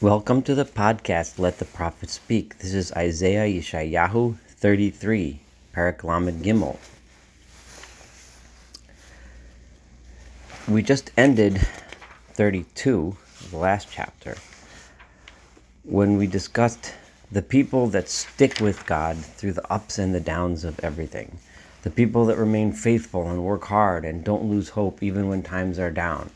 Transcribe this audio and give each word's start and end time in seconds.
Welcome 0.00 0.42
to 0.42 0.54
the 0.54 0.64
podcast, 0.64 1.40
Let 1.40 1.58
the 1.58 1.64
Prophet 1.64 2.08
Speak. 2.08 2.58
This 2.58 2.72
is 2.72 2.92
Isaiah 2.92 3.48
Yeshayahu 3.48 4.36
33, 4.46 5.40
Parak 5.74 6.04
Lamed 6.04 6.44
Gimel. 6.44 6.76
We 10.68 10.84
just 10.84 11.10
ended 11.16 11.66
32, 12.34 13.16
the 13.50 13.56
last 13.56 13.88
chapter, 13.90 14.36
when 15.82 16.16
we 16.16 16.28
discussed 16.28 16.94
the 17.32 17.42
people 17.42 17.88
that 17.88 18.08
stick 18.08 18.60
with 18.60 18.86
God 18.86 19.16
through 19.16 19.54
the 19.54 19.68
ups 19.68 19.98
and 19.98 20.14
the 20.14 20.20
downs 20.20 20.64
of 20.64 20.78
everything. 20.78 21.40
The 21.82 21.90
people 21.90 22.24
that 22.26 22.38
remain 22.38 22.70
faithful 22.70 23.28
and 23.28 23.42
work 23.42 23.64
hard 23.64 24.04
and 24.04 24.22
don't 24.22 24.48
lose 24.48 24.68
hope 24.68 25.02
even 25.02 25.28
when 25.28 25.42
times 25.42 25.76
are 25.80 25.90
down. 25.90 26.30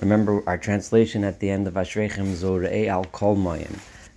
Remember 0.00 0.42
our 0.46 0.58
translation 0.58 1.24
at 1.24 1.40
the 1.40 1.48
end 1.48 1.66
of 1.66 1.74
Ashrechem 1.74 2.34
Zorei 2.34 2.86
al 2.86 3.06
Kol 3.06 3.34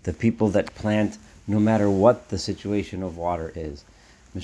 the 0.03 0.13
people 0.13 0.49
that 0.49 0.75
plant 0.75 1.17
no 1.47 1.57
matter 1.57 1.89
what 1.89 2.27
the 2.29 2.37
situation 2.37 3.01
of 3.01 3.15
water 3.15 3.53
is. 3.55 3.85
The 4.33 4.41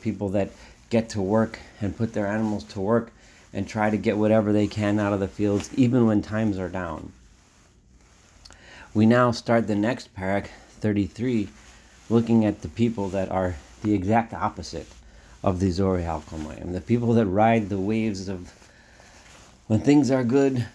people 0.00 0.28
that 0.28 0.50
get 0.90 1.08
to 1.08 1.22
work 1.22 1.58
and 1.80 1.96
put 1.96 2.12
their 2.12 2.26
animals 2.26 2.64
to 2.64 2.80
work 2.80 3.10
and 3.52 3.66
try 3.66 3.88
to 3.88 3.96
get 3.96 4.18
whatever 4.18 4.52
they 4.52 4.66
can 4.66 5.00
out 5.00 5.14
of 5.14 5.20
the 5.20 5.28
fields, 5.28 5.70
even 5.74 6.06
when 6.06 6.20
times 6.20 6.58
are 6.58 6.68
down. 6.68 7.12
We 8.92 9.06
now 9.06 9.30
start 9.30 9.66
the 9.66 9.74
next 9.74 10.14
parak, 10.14 10.48
33, 10.80 11.48
looking 12.10 12.44
at 12.44 12.60
the 12.60 12.68
people 12.68 13.08
that 13.08 13.30
are 13.30 13.56
the 13.82 13.94
exact 13.94 14.34
opposite 14.34 14.88
of 15.42 15.60
the 15.60 15.68
Zorei 15.68 16.04
al 16.04 16.20
the 16.20 16.80
people 16.80 17.14
that 17.14 17.26
ride 17.26 17.68
the 17.70 17.78
waves 17.78 18.28
of 18.28 18.52
when 19.66 19.80
things 19.80 20.10
are 20.10 20.24
good, 20.24 20.66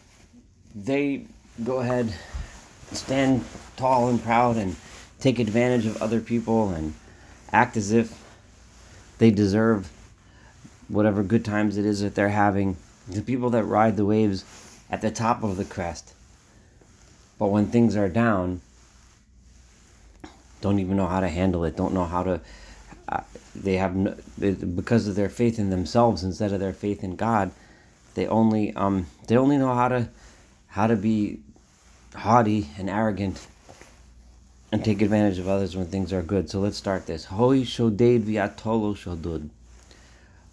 they 0.75 1.25
go 1.63 1.79
ahead, 1.79 2.13
stand 2.91 3.43
tall 3.77 4.09
and 4.09 4.21
proud, 4.21 4.57
and 4.57 4.75
take 5.19 5.39
advantage 5.39 5.85
of 5.85 6.01
other 6.01 6.19
people 6.19 6.69
and 6.69 6.93
act 7.51 7.77
as 7.77 7.91
if 7.91 8.21
they 9.17 9.31
deserve 9.31 9.89
whatever 10.87 11.23
good 11.23 11.45
times 11.45 11.77
it 11.77 11.85
is 11.85 12.01
that 12.01 12.15
they're 12.15 12.29
having. 12.29 12.75
The 13.07 13.21
people 13.21 13.49
that 13.51 13.63
ride 13.63 13.97
the 13.97 14.05
waves 14.05 14.45
at 14.89 15.01
the 15.01 15.11
top 15.11 15.43
of 15.43 15.57
the 15.57 15.65
crest, 15.65 16.13
but 17.39 17.47
when 17.47 17.67
things 17.67 17.95
are 17.95 18.09
down, 18.09 18.61
don't 20.59 20.79
even 20.79 20.97
know 20.97 21.07
how 21.07 21.21
to 21.21 21.29
handle 21.29 21.63
it, 21.63 21.75
don't 21.75 21.93
know 21.93 22.05
how 22.05 22.23
to. 22.23 22.41
Uh, 23.07 23.21
they 23.55 23.77
have 23.77 23.95
no, 23.95 24.15
because 24.39 25.07
of 25.07 25.15
their 25.15 25.29
faith 25.29 25.59
in 25.59 25.69
themselves 25.69 26.23
instead 26.23 26.53
of 26.53 26.59
their 26.59 26.73
faith 26.73 27.03
in 27.03 27.15
God 27.15 27.51
they 28.13 28.27
only 28.27 28.73
um, 28.75 29.07
they 29.27 29.37
only 29.37 29.57
know 29.57 29.73
how 29.73 29.87
to 29.87 30.09
how 30.67 30.87
to 30.87 30.95
be 30.95 31.39
haughty 32.15 32.69
and 32.77 32.89
arrogant 32.89 33.47
and 34.71 34.83
take 34.83 35.01
advantage 35.01 35.37
of 35.37 35.47
others 35.47 35.75
when 35.75 35.87
things 35.87 36.13
are 36.13 36.21
good. 36.21 36.49
So 36.49 36.59
let's 36.59 36.77
start 36.77 37.05
this. 37.05 37.25
Hoi 37.25 37.63
shoded 37.63 38.23
viatolo 38.25 38.95
shodud. 38.95 39.49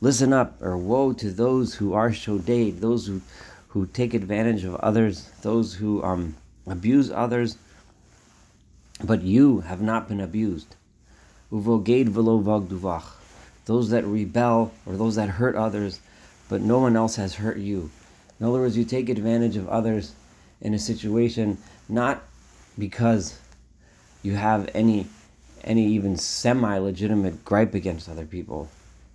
Listen 0.01 0.33
up, 0.33 0.63
or 0.63 0.77
woe 0.77 1.13
to 1.13 1.31
those 1.31 1.75
who 1.75 1.93
are 1.93 2.13
shoded, 2.13 2.81
those 2.81 3.07
who, 3.07 3.21
who 3.69 3.87
take 3.87 4.15
advantage 4.15 4.65
of 4.65 4.77
others, 4.77 5.29
those 5.43 5.75
who 5.75 6.03
um, 6.05 6.37
abuse 6.69 7.11
others, 7.11 7.59
but 9.03 9.23
you 9.23 9.61
have 9.61 9.81
not 9.81 10.09
been 10.09 10.21
abused. 10.21 10.77
Uvoged 11.53 12.09
velo 12.09 12.41
vagduvach. 12.41 13.05
Those 13.65 13.91
that 13.91 14.05
rebel 14.05 14.73
or 14.87 14.97
those 14.97 15.17
that 15.17 15.29
hurt 15.29 15.57
others 15.57 16.01
but 16.49 16.61
no 16.61 16.79
one 16.79 16.97
else 16.97 17.17
has 17.17 17.37
hurt 17.37 17.59
you. 17.59 17.91
In 18.41 18.47
other 18.47 18.61
words, 18.61 18.77
you 18.77 18.85
take 18.85 19.09
advantage 19.09 19.57
of 19.57 19.69
others 19.69 20.15
in 20.61 20.75
a 20.75 20.79
situation 20.79 21.59
not 21.89 22.23
because 22.79 23.39
you 24.23 24.35
have 24.35 24.71
any 24.75 25.07
any 25.65 25.87
even 25.87 26.17
semi-legitimate 26.17 27.45
gripe 27.45 27.75
against 27.75 28.09
other 28.09 28.25
people. 28.25 28.69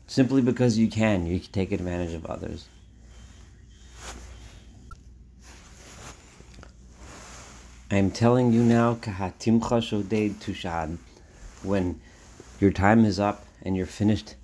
Simply 0.07 0.41
because 0.41 0.77
you 0.77 0.89
can, 0.89 1.25
you 1.25 1.39
can 1.39 1.51
take 1.51 1.71
advantage 1.71 2.13
of 2.13 2.25
others. 2.25 2.67
I 7.89 7.97
am 7.97 8.11
telling 8.11 8.51
you 8.51 8.61
now, 8.63 8.95
kahatimcha 8.95 9.81
shoded 9.81 10.39
tushad, 10.39 10.97
when 11.63 12.01
your 12.59 12.71
time 12.71 13.05
is 13.05 13.19
up 13.19 13.45
and 13.61 13.77
you're 13.77 13.85
finished 13.85 14.35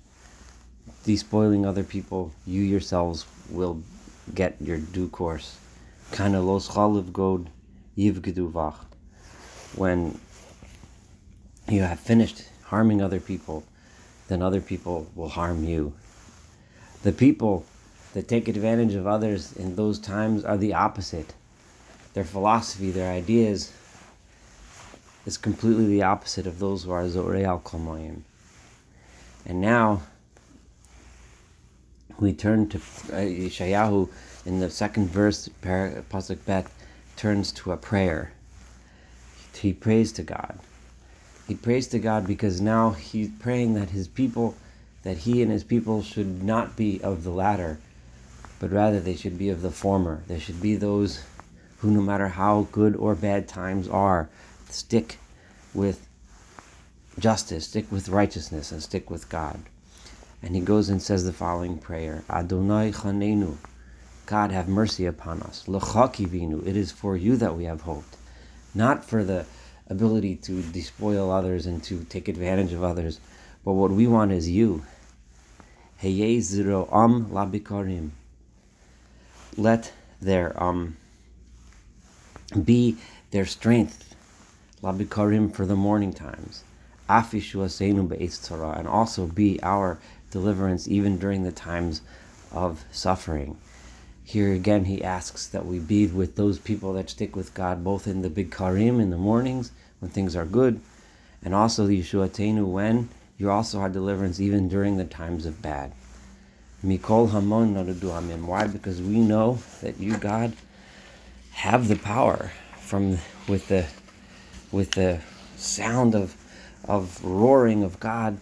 despoiling 1.04 1.64
other 1.66 1.82
people, 1.84 2.32
you 2.46 2.62
yourselves 2.62 3.26
will 3.50 3.82
get 4.34 4.56
your 4.60 4.78
due 4.78 5.08
course. 5.08 5.58
Kana 6.12 6.40
los 6.40 6.68
chaliv 6.68 7.12
god. 7.12 7.50
When 9.76 10.18
you 11.68 11.82
have 11.82 12.00
finished 12.00 12.44
harming 12.64 13.02
other 13.02 13.20
people, 13.20 13.64
then 14.28 14.42
other 14.42 14.60
people 14.60 15.06
will 15.14 15.28
harm 15.28 15.64
you. 15.64 15.92
The 17.02 17.12
people 17.12 17.64
that 18.14 18.28
take 18.28 18.48
advantage 18.48 18.94
of 18.94 19.06
others 19.06 19.52
in 19.52 19.76
those 19.76 19.98
times 19.98 20.44
are 20.44 20.56
the 20.56 20.74
opposite. 20.74 21.34
Their 22.14 22.24
philosophy, 22.24 22.90
their 22.90 23.12
ideas, 23.12 23.72
is 25.26 25.36
completely 25.36 25.86
the 25.86 26.02
opposite 26.02 26.46
of 26.46 26.58
those 26.58 26.84
who 26.84 26.90
are 26.90 27.04
Zorei 27.04 27.44
al 27.44 27.62
And 29.46 29.60
now, 29.60 30.02
we 32.20 32.32
turn 32.32 32.68
to 32.68 32.78
uh, 32.78 33.16
Yeshayahu 33.16 34.08
in 34.46 34.60
the 34.60 34.70
second 34.70 35.08
verse, 35.08 35.48
Pasuk 35.62 36.44
Bet, 36.44 36.66
turns 37.16 37.52
to 37.52 37.72
a 37.72 37.76
prayer. 37.76 38.32
He 39.54 39.72
prays 39.72 40.12
to 40.12 40.22
God. 40.22 40.58
He 41.46 41.54
prays 41.54 41.88
to 41.88 41.98
God 41.98 42.26
because 42.26 42.60
now 42.60 42.90
he's 42.90 43.28
praying 43.40 43.74
that 43.74 43.90
his 43.90 44.08
people, 44.08 44.54
that 45.02 45.18
he 45.18 45.42
and 45.42 45.50
his 45.50 45.64
people 45.64 46.02
should 46.02 46.42
not 46.42 46.76
be 46.76 47.02
of 47.02 47.24
the 47.24 47.30
latter, 47.30 47.78
but 48.58 48.70
rather 48.70 49.00
they 49.00 49.16
should 49.16 49.36
be 49.36 49.50
of 49.50 49.62
the 49.62 49.70
former. 49.70 50.22
They 50.28 50.38
should 50.38 50.62
be 50.62 50.76
those 50.76 51.22
who, 51.78 51.90
no 51.90 52.00
matter 52.00 52.28
how 52.28 52.68
good 52.72 52.96
or 52.96 53.14
bad 53.14 53.48
times 53.48 53.88
are, 53.88 54.28
stick 54.68 55.18
with 55.74 56.06
justice, 57.18 57.66
stick 57.66 57.90
with 57.90 58.08
righteousness, 58.08 58.70
and 58.72 58.82
stick 58.82 59.10
with 59.10 59.28
God. 59.28 59.60
And 60.42 60.54
he 60.54 60.60
goes 60.60 60.88
and 60.88 61.02
says 61.02 61.24
the 61.24 61.32
following 61.32 61.78
prayer 61.78 62.24
Adonai 62.30 62.92
chanenu, 62.92 63.56
God 64.26 64.50
have 64.52 64.68
mercy 64.68 65.06
upon 65.06 65.42
us. 65.42 65.68
L'chakivinu, 65.68 66.66
it 66.66 66.76
is 66.76 66.92
for 66.92 67.16
you 67.16 67.36
that 67.36 67.56
we 67.56 67.64
have 67.64 67.82
hoped, 67.82 68.16
not 68.74 69.04
for 69.04 69.22
the 69.24 69.44
ability 69.88 70.36
to 70.36 70.62
despoil 70.62 71.30
others 71.30 71.66
and 71.66 71.82
to 71.84 72.04
take 72.04 72.28
advantage 72.28 72.72
of 72.72 72.82
others, 72.82 73.20
but 73.64 73.72
what 73.72 73.90
we 73.90 74.06
want 74.06 74.32
is 74.32 74.48
you. 74.48 74.84
Am 76.02 77.26
labikarim. 77.26 78.10
Let 79.56 79.92
their 80.22 80.62
um 80.62 80.96
be 82.64 82.96
their 83.32 83.44
strength, 83.44 84.14
labikarim 84.82 85.54
for 85.54 85.66
the 85.66 85.76
morning 85.76 86.12
times, 86.12 86.64
afishu 87.08 87.64
asenu 87.64 88.78
and 88.78 88.88
also 88.88 89.26
be 89.26 89.60
our 89.62 89.98
deliverance 90.30 90.88
even 90.88 91.18
during 91.18 91.42
the 91.42 91.52
times 91.52 92.02
of 92.52 92.84
suffering. 92.90 93.56
Here 94.24 94.52
again, 94.52 94.84
he 94.84 95.02
asks 95.02 95.46
that 95.48 95.66
we 95.66 95.78
be 95.78 96.06
with 96.06 96.36
those 96.36 96.58
people 96.58 96.92
that 96.94 97.10
stick 97.10 97.34
with 97.34 97.54
God, 97.54 97.82
both 97.82 98.06
in 98.06 98.22
the 98.22 98.30
big 98.30 98.52
karim 98.52 99.00
in 99.00 99.10
the 99.10 99.16
mornings 99.16 99.72
when 99.98 100.10
things 100.10 100.36
are 100.36 100.44
good, 100.44 100.80
and 101.42 101.54
also 101.54 101.86
the 101.86 102.00
Yeshua 102.00 102.32
Tenu 102.32 102.64
when 102.64 103.08
you 103.38 103.50
also 103.50 103.80
have 103.80 103.92
deliverance 103.92 104.38
even 104.38 104.68
during 104.68 104.96
the 104.98 105.04
times 105.04 105.46
of 105.46 105.62
bad. 105.62 105.92
Mikol 106.84 107.30
Hamon 107.30 107.76
Amin. 107.76 108.46
Why? 108.46 108.66
Because 108.66 109.00
we 109.02 109.18
know 109.18 109.58
that 109.82 109.98
you, 109.98 110.16
God, 110.16 110.52
have 111.52 111.88
the 111.88 111.96
power 111.96 112.52
from 112.78 113.18
with 113.48 113.68
the 113.68 113.86
with 114.70 114.92
the 114.92 115.20
sound 115.56 116.14
of 116.14 116.36
of 116.84 117.22
roaring 117.24 117.82
of 117.82 118.00
God 118.00 118.38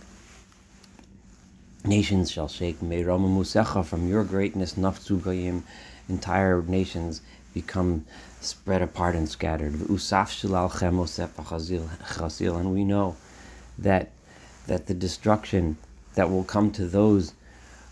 Nations 1.88 2.30
shall 2.30 2.48
shake. 2.48 2.82
May 2.82 3.02
Rama 3.02 3.28
Musecha 3.28 3.82
from 3.82 4.06
your 4.06 4.22
greatness, 4.22 4.74
nafzu 4.74 5.62
entire 6.06 6.60
nations 6.60 7.22
become 7.54 8.04
spread 8.42 8.82
apart 8.82 9.14
and 9.14 9.26
scattered. 9.26 9.72
And 9.72 9.88
we 12.74 12.84
know 12.84 13.16
that 13.78 14.10
that 14.66 14.86
the 14.86 14.92
destruction 14.92 15.78
that 16.14 16.28
will 16.28 16.44
come 16.44 16.70
to 16.72 16.86
those 16.86 17.32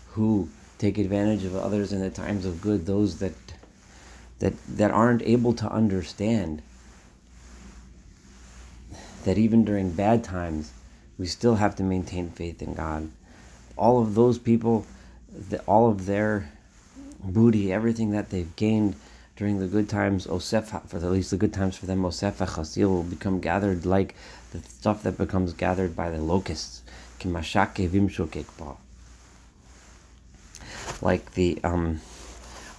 who 0.09 0.47
take 0.77 0.99
advantage 0.99 1.43
of 1.43 1.55
others 1.55 1.91
in 1.91 1.99
the 1.99 2.11
times 2.11 2.45
of 2.45 2.61
good, 2.61 2.85
those 2.85 3.17
that 3.17 3.33
that 4.37 4.53
that 4.67 4.91
aren't 4.91 5.23
able 5.23 5.53
to 5.53 5.67
understand 5.71 6.61
that 9.23 9.39
even 9.39 9.65
during 9.65 9.89
bad 9.89 10.23
times 10.23 10.71
we 11.17 11.25
still 11.25 11.55
have 11.55 11.75
to 11.75 11.81
maintain 11.81 12.29
faith 12.29 12.61
in 12.61 12.75
God 12.75 13.09
all 13.77 14.01
of 14.01 14.15
those 14.15 14.37
people, 14.37 14.85
the, 15.49 15.59
all 15.61 15.89
of 15.89 16.05
their 16.05 16.51
booty, 17.23 17.71
everything 17.71 18.11
that 18.11 18.29
they've 18.29 18.55
gained 18.55 18.95
during 19.35 19.59
the 19.59 19.67
good 19.67 19.87
times, 19.87 20.25
Osef, 20.25 20.87
for 20.87 20.97
at 20.97 21.03
least 21.03 21.31
the 21.31 21.37
good 21.37 21.53
times 21.53 21.77
for 21.77 21.85
them, 21.85 22.01
Osef 22.03 22.37
Chasil 22.37 22.87
will 22.89 23.03
become 23.03 23.39
gathered 23.39 23.85
like 23.85 24.15
the 24.51 24.59
stuff 24.59 25.03
that 25.03 25.17
becomes 25.17 25.53
gathered 25.53 25.95
by 25.95 26.09
the 26.09 26.17
locusts. 26.17 26.81
Like 31.01 31.33
the 31.33 31.59
um, 31.63 32.01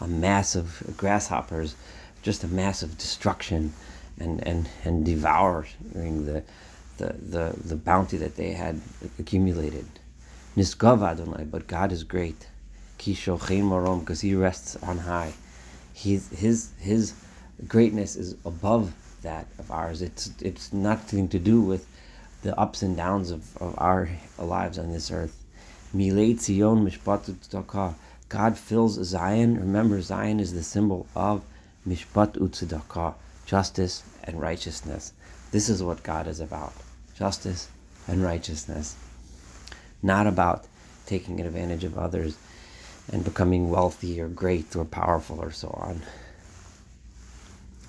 a 0.01 0.07
mass 0.07 0.55
of 0.55 0.83
grasshoppers, 0.97 1.75
just 2.23 2.45
a 2.45 2.49
mass 2.49 2.83
of 2.83 2.99
destruction 2.99 3.73
and, 4.19 4.47
and, 4.47 4.69
and 4.85 5.05
devouring 5.05 6.25
the, 6.27 6.43
the, 6.99 7.15
the, 7.21 7.55
the 7.65 7.77
bounty 7.77 8.17
that 8.19 8.37
they 8.37 8.53
had 8.53 8.81
accumulated. 9.19 9.87
Nisgav 10.57 11.03
Adonai, 11.03 11.45
but 11.45 11.67
God 11.67 11.93
is 11.93 12.05
great. 12.05 12.49
Because 12.99 14.21
He 14.21 14.35
rests 14.35 14.77
on 14.83 14.99
high. 14.99 15.33
He's, 15.93 16.29
his, 16.31 16.71
his 16.79 17.15
greatness 17.67 18.17
is 18.17 18.37
above 18.45 18.93
that 19.23 19.47
of 19.59 19.71
ours. 19.71 20.03
It's, 20.03 20.31
it's 20.41 20.73
nothing 20.73 21.29
to 21.29 21.39
do 21.39 21.61
with 21.61 21.87
the 22.43 22.59
ups 22.59 22.83
and 22.83 22.97
downs 22.97 23.31
of, 23.31 23.57
of 23.59 23.75
our 23.79 24.09
lives 24.39 24.79
on 24.79 24.93
this 24.93 25.11
earth. 25.11 25.45
God 28.29 28.59
fills 28.59 28.95
Zion. 29.05 29.59
Remember, 29.59 30.01
Zion 30.03 30.39
is 30.41 30.53
the 30.53 30.63
symbol 30.63 31.07
of 31.17 31.43
Mishpat 31.87 32.35
Utzedakah, 32.39 33.15
justice 33.47 34.03
and 34.25 34.41
righteousness. 34.41 35.13
This 35.51 35.69
is 35.69 35.83
what 35.83 36.03
God 36.03 36.27
is 36.27 36.41
about 36.41 36.75
justice 37.17 37.69
and 38.07 38.23
righteousness. 38.23 38.95
Not 40.03 40.27
about 40.27 40.67
taking 41.07 41.41
advantage 41.41 41.85
of 41.85 41.99
others 41.99 42.37
and 43.11 43.25
becoming 43.25 43.71
wealthy 43.71 44.21
or 44.21 44.29
great 44.29 44.77
or 44.77 44.85
powerful 44.85 45.41
or 45.41 45.51
so 45.51 45.69
on. 45.69 46.03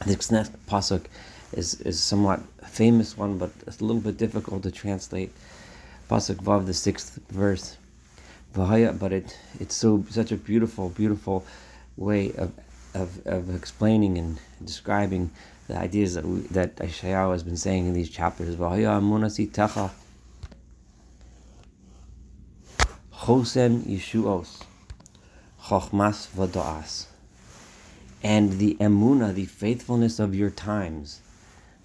This 0.06 0.32
next 0.32 0.54
pasuk 0.68 1.06
is, 1.52 1.82
is 1.82 2.00
somewhat 2.00 2.42
famous 2.66 3.18
one, 3.18 3.38
but 3.38 3.52
it's 3.68 3.82
a 3.82 3.86
little 3.86 4.02
bit 4.02 4.18
difficult 4.18 4.64
to 4.64 4.72
translate. 4.72 5.32
Pasuk 6.10 6.38
Vav, 6.38 6.66
the 6.66 6.74
sixth 6.74 7.20
verse. 7.30 7.78
But 8.54 9.12
it 9.12 9.38
it's 9.60 9.76
so 9.76 10.04
such 10.10 10.32
a 10.32 10.38
beautiful, 10.38 10.90
beautiful 10.90 11.46
way 11.98 12.34
of 12.34 12.52
of, 12.96 13.26
of 13.28 13.56
explaining 13.56 14.18
and 14.18 14.40
describing 14.64 15.30
the 15.68 15.78
ideas 15.78 16.16
that 16.16 16.26
we, 16.26 16.40
that 16.52 16.82
Isaiah 16.82 17.30
has 17.30 17.44
been 17.44 17.58
saying 17.58 17.86
in 17.86 17.94
these 17.94 18.10
chapters. 18.10 18.56
Chosen 23.30 23.84
Yeshuos, 23.84 24.64
Chochmas 25.66 26.30
Vadoas, 26.36 27.06
and 28.24 28.54
the 28.54 28.76
emuna, 28.80 29.36
the 29.36 29.46
faithfulness 29.46 30.18
of 30.18 30.34
your 30.34 30.50
times. 30.50 31.22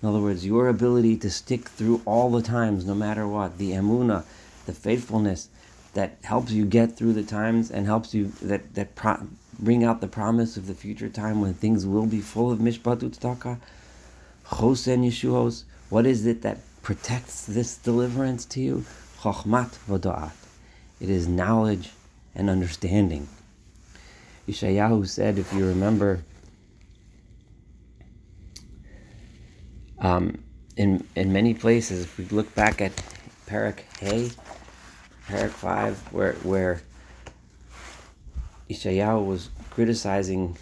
In 0.01 0.09
other 0.09 0.21
words, 0.21 0.47
your 0.47 0.69
ability 0.69 1.19
to 1.19 1.29
stick 1.29 1.69
through 1.69 2.01
all 2.07 2.31
the 2.31 2.41
times, 2.41 2.87
no 2.87 2.95
matter 2.95 3.29
what. 3.29 3.59
The 3.59 3.73
emuna, 3.73 4.25
the 4.65 4.73
faithfulness 4.73 5.51
that 5.93 6.17
helps 6.23 6.51
you 6.51 6.65
get 6.65 6.97
through 6.97 7.13
the 7.13 7.23
times 7.23 7.71
and 7.71 7.85
helps 7.85 8.15
you 8.15 8.33
that 8.41 8.73
that 8.73 8.95
pro- 8.95 9.29
bring 9.59 9.85
out 9.85 10.01
the 10.01 10.09
promise 10.09 10.57
of 10.57 10.67
the 10.67 10.75
future 10.75 11.11
time 11.11 11.43
when 11.43 11.53
things 11.53 11.85
will 11.85 12.07
be 12.07 12.23
full 12.23 12.51
of 12.51 12.59
mishpat 12.59 13.01
utztaka, 13.01 13.59
chosen 14.57 15.03
yeshuos. 15.03 15.65
What 15.91 16.07
is 16.07 16.25
it 16.25 16.41
that 16.41 16.61
protects 16.81 17.45
this 17.45 17.77
deliverance 17.77 18.47
to 18.47 18.63
you? 18.63 18.87
Chochmat 19.21 19.77
v'doat. 19.87 20.44
It 21.05 21.11
is 21.11 21.29
knowledge 21.29 21.91
and 22.35 22.49
understanding. 22.49 23.29
Yeshayahu 24.49 25.07
said, 25.07 25.39
if 25.39 25.53
you 25.53 25.67
remember, 25.67 26.23
um, 29.99 30.43
in 30.79 31.07
in 31.15 31.31
many 31.31 31.53
places, 31.53 32.05
if 32.05 32.17
we 32.17 32.25
look 32.29 32.55
back 32.55 32.81
at 32.81 32.93
Parak 33.47 33.81
Hay, 34.01 34.31
Parak 35.29 35.51
five, 35.51 35.99
where 36.11 36.33
where 36.37 36.81
Ishayahu 38.71 39.27
was 39.27 39.51
criticizing 39.69 40.57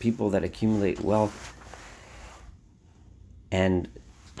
people 0.00 0.30
that 0.30 0.42
accumulate 0.42 0.98
wealth 0.98 1.54
and 3.52 3.88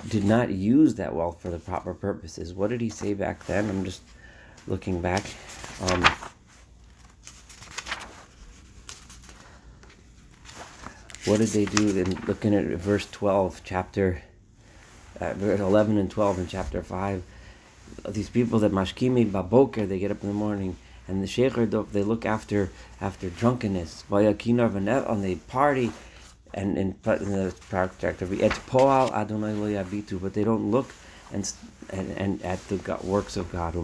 did 0.08 0.24
not 0.24 0.50
use 0.50 0.96
that 0.96 1.14
wealth 1.14 1.40
for 1.40 1.50
the 1.50 1.60
proper 1.60 1.94
purposes. 1.94 2.52
What 2.52 2.70
did 2.70 2.80
he 2.80 2.88
say 2.88 3.14
back 3.14 3.46
then? 3.46 3.70
I'm 3.70 3.84
just 3.84 4.02
looking 4.66 5.00
back. 5.00 5.24
Um, 5.80 6.02
what 11.26 11.38
did 11.38 11.48
they 11.48 11.64
do? 11.64 11.92
Then 11.92 12.22
looking 12.26 12.54
at 12.54 12.64
verse 12.64 13.08
12, 13.10 13.62
chapter 13.64 14.22
uh, 15.20 15.34
verse 15.34 15.60
11 15.60 15.98
and 15.98 16.10
12 16.10 16.38
in 16.40 16.46
chapter 16.46 16.82
5. 16.82 17.22
These 18.08 18.30
people 18.30 18.58
that 18.60 18.72
mashkimi 18.72 19.30
baboker, 19.30 19.86
they 19.86 19.98
get 19.98 20.10
up 20.10 20.22
in 20.22 20.28
the 20.28 20.34
morning 20.34 20.76
and 21.08 21.22
the 21.22 21.26
sheikher 21.26 21.66
they 21.92 22.02
look 22.02 22.26
after 22.26 22.70
after 23.00 23.30
drunkenness 23.30 24.04
and 24.10 25.24
they 25.24 25.34
party 25.34 25.92
and 26.54 26.78
in, 26.78 26.96
in 27.04 27.32
the 27.32 27.54
project 27.68 28.22
et 28.22 28.52
poal 28.66 29.12
adonai 29.12 29.52
lo 29.52 30.18
but 30.18 30.34
they 30.34 30.44
don't 30.44 30.70
look 30.70 30.90
and 31.32 31.52
and, 31.90 32.10
and 32.12 32.42
at 32.42 32.66
the 32.68 32.76
God, 32.76 33.04
works 33.04 33.36
of 33.36 33.52
God 33.52 33.74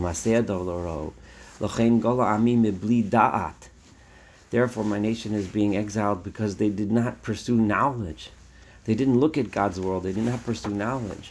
Therefore, 4.50 4.84
my 4.84 4.98
nation 4.98 5.34
is 5.34 5.46
being 5.46 5.76
exiled 5.76 6.22
because 6.22 6.56
they 6.56 6.68
did 6.68 6.92
not 6.92 7.22
pursue 7.22 7.56
knowledge. 7.56 8.30
They 8.84 8.94
didn't 8.94 9.18
look 9.20 9.38
at 9.38 9.50
God's 9.50 9.80
world. 9.80 10.02
They 10.02 10.12
did 10.12 10.24
not 10.24 10.44
pursue 10.44 10.74
knowledge. 10.74 11.30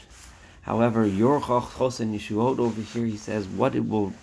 However, 0.61 1.05
your 1.05 1.39
chosen 1.39 2.17
Yeshuot 2.17 2.59
over 2.59 2.81
here, 2.81 3.05
he 3.05 3.17
says, 3.17 3.47
what 3.47 3.75
it 3.75 3.87
will 3.87 4.13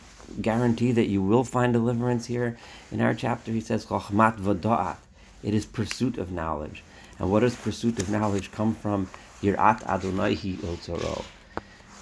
guarantee 0.41 0.93
that 0.93 1.09
you 1.09 1.23
will 1.23 1.45
find 1.45 1.73
deliverance 1.73 2.27
here. 2.27 2.57
In 2.91 3.01
our 3.01 3.15
chapter, 3.15 3.53
he 3.53 3.61
says, 3.61 3.87
Chochmat 3.87 4.39
v'da'at. 4.39 4.97
It 5.43 5.55
is 5.55 5.67
pursuit 5.67 6.19
of 6.19 6.33
knowledge. 6.33 6.83
And 7.19 7.31
what 7.31 7.41
does 7.41 7.55
pursuit 7.55 7.99
of 7.99 8.09
knowledge 8.09 8.51
come 8.51 8.75
from? 8.75 9.09
Yirat 9.43 9.83
Adonaihi 9.85 10.57
Otzoro. 10.57 11.25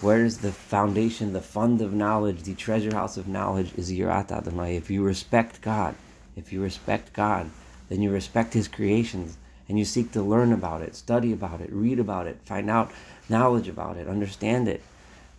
Where 0.03 0.25
is 0.25 0.39
the 0.39 0.53
foundation, 0.53 1.33
the 1.33 1.41
fund 1.41 1.81
of 1.81 1.95
knowledge, 1.95 2.43
the 2.43 2.55
treasure 2.55 2.95
house 2.95 3.17
of 3.17 3.27
knowledge 3.27 3.73
is 3.77 3.91
Yirat 3.91 4.31
Adonai. 4.31 4.77
If 4.77 4.91
you 4.91 5.03
respect 5.03 5.63
God, 5.63 5.95
if 6.37 6.53
you 6.53 6.63
respect 6.63 7.15
God, 7.15 7.51
then 7.89 8.03
you 8.03 8.11
respect 8.11 8.53
His 8.53 8.69
creations 8.69 9.39
and 9.69 9.79
you 9.79 9.87
seek 9.87 10.13
to 10.13 10.23
learn 10.23 10.53
about 10.53 10.83
it, 10.83 10.95
study 10.95 11.33
about 11.33 11.63
it, 11.63 11.73
read 11.73 11.99
about 11.99 12.27
it, 12.27 12.39
find 12.45 12.69
out 12.69 12.93
knowledge 13.29 13.69
about 13.69 13.97
it, 13.97 14.07
understand 14.07 14.69
it. 14.69 14.83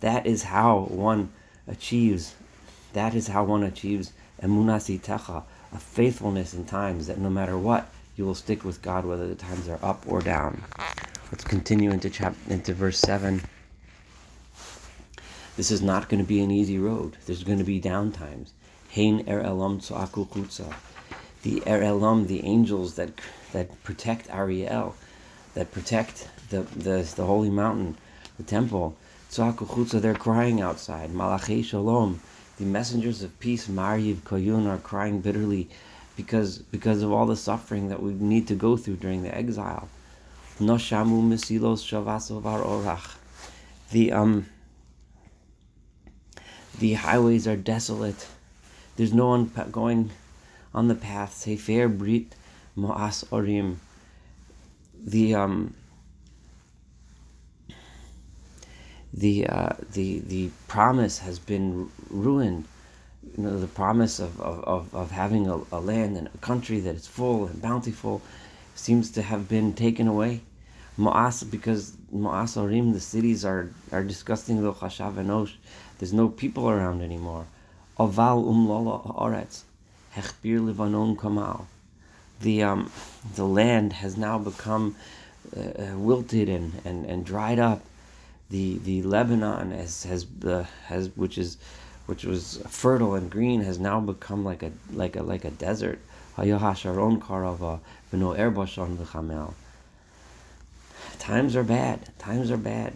That 0.00 0.26
is 0.26 0.42
how 0.42 0.80
one 0.90 1.30
achieves 1.68 2.34
that 2.94 3.14
is 3.14 3.28
how 3.28 3.44
one 3.44 3.62
achieves 3.62 4.12
emunasi 4.42 5.00
techa, 5.00 5.44
a 5.72 5.78
faithfulness 5.78 6.52
in 6.52 6.64
times 6.64 7.06
that 7.06 7.18
no 7.18 7.30
matter 7.30 7.56
what, 7.56 7.88
you 8.16 8.24
will 8.24 8.34
stick 8.34 8.64
with 8.64 8.82
God 8.82 9.04
whether 9.04 9.28
the 9.28 9.34
times 9.34 9.68
are 9.68 9.78
up 9.82 10.02
or 10.06 10.20
down. 10.20 10.64
Let's 11.30 11.44
continue 11.44 11.90
into 11.92 12.10
chap 12.10 12.34
into 12.48 12.74
verse 12.74 12.98
seven. 12.98 13.42
This 15.58 15.72
is 15.72 15.82
not 15.82 16.08
going 16.08 16.22
to 16.22 16.28
be 16.28 16.40
an 16.40 16.52
easy 16.52 16.78
road. 16.78 17.16
There's 17.26 17.42
going 17.42 17.58
to 17.58 17.64
be 17.64 17.80
down 17.80 18.12
times. 18.12 18.52
Er 18.96 19.40
elam. 19.40 19.80
The 21.42 21.62
er 21.66 21.82
elam, 21.82 22.28
the 22.28 22.44
angels 22.44 22.94
that 22.94 23.10
that 23.50 23.82
protect 23.82 24.30
Ariel, 24.30 24.94
that 25.54 25.72
protect 25.72 26.28
the 26.50 26.60
the, 26.60 27.12
the 27.16 27.26
holy 27.26 27.50
mountain, 27.50 27.96
the 28.36 28.44
temple. 28.44 28.96
they're 29.34 30.14
crying 30.14 30.60
outside. 30.60 31.10
Malachei 31.10 31.64
shalom 31.64 32.20
the 32.58 32.64
messengers 32.64 33.24
of 33.24 33.40
peace, 33.40 33.66
Mariv 33.66 34.18
Koyun, 34.18 34.68
are 34.68 34.78
crying 34.78 35.20
bitterly 35.20 35.68
because 36.16 36.58
because 36.58 37.02
of 37.02 37.10
all 37.10 37.26
the 37.26 37.36
suffering 37.36 37.88
that 37.88 38.00
we 38.00 38.12
need 38.12 38.46
to 38.46 38.54
go 38.54 38.76
through 38.76 38.96
during 38.96 39.24
the 39.24 39.36
exile. 39.36 39.88
Noshamu 40.60 41.20
misilos 41.20 41.82
shavasovar 41.82 42.64
orach. 42.64 43.16
The 43.90 44.12
um 44.12 44.46
the 46.78 46.94
highways 46.94 47.46
are 47.46 47.56
desolate. 47.56 48.26
There's 48.96 49.12
no 49.12 49.28
one 49.28 49.50
going 49.70 50.10
on 50.74 50.88
the 50.88 50.94
path. 50.94 51.34
Sefer 51.34 51.88
Brit 51.88 52.34
Moas 52.76 53.24
Orim. 53.28 53.76
The 55.04 55.34
um 55.34 55.74
the 59.12 59.46
uh, 59.46 59.72
the 59.92 60.20
the 60.20 60.50
promise 60.66 61.18
has 61.18 61.38
been 61.38 61.90
ruined. 62.10 62.64
You 63.36 63.44
know, 63.44 63.60
the 63.60 63.66
promise 63.66 64.20
of, 64.20 64.40
of, 64.40 64.94
of 64.94 65.10
having 65.10 65.48
a, 65.48 65.60
a 65.70 65.80
land 65.80 66.16
and 66.16 66.28
a 66.28 66.38
country 66.38 66.80
that 66.80 66.94
is 66.94 67.06
full 67.06 67.46
and 67.46 67.60
bountiful 67.60 68.22
seems 68.74 69.10
to 69.12 69.22
have 69.22 69.48
been 69.48 69.74
taken 69.74 70.08
away. 70.08 70.40
Mo'as, 70.96 71.44
because 71.48 71.92
Mo'as 72.12 72.56
Orim, 72.56 72.92
the 72.92 73.00
cities 73.00 73.44
are, 73.44 73.70
are 73.92 74.02
disgusting, 74.02 74.64
lo 74.64 74.72
chashav 74.72 75.14
enosh. 75.14 75.52
There's 75.98 76.12
no 76.12 76.28
people 76.28 76.68
around 76.68 77.02
anymore. 77.02 77.46
Oval 77.98 78.44
umlola 78.44 79.16
oretz, 79.16 79.62
hechbir 80.14 80.60
livanon 80.60 81.18
kamal. 81.18 81.66
the 82.40 82.62
um, 82.62 82.90
the 83.34 83.44
land 83.44 83.92
has 83.94 84.16
now 84.16 84.38
become 84.38 84.96
uh, 85.56 85.60
uh, 85.60 85.96
wilted 85.96 86.48
and, 86.48 86.80
and, 86.84 87.04
and 87.06 87.24
dried 87.24 87.58
up. 87.58 87.82
The 88.50 88.78
the 88.78 89.02
Lebanon 89.02 89.72
has 89.72 90.04
has 90.04 90.26
uh, 90.44 90.64
has 90.86 91.10
which 91.16 91.36
is 91.36 91.58
which 92.06 92.24
was 92.24 92.62
fertile 92.68 93.14
and 93.14 93.30
green 93.30 93.60
has 93.62 93.78
now 93.78 94.00
become 94.00 94.44
like 94.44 94.62
a 94.62 94.72
like 94.92 95.16
a 95.16 95.22
like 95.22 95.44
a 95.44 95.50
desert. 95.50 96.00
Times 101.18 101.56
are 101.56 101.64
bad. 101.64 102.18
Times 102.18 102.50
are 102.50 102.56
bad. 102.56 102.92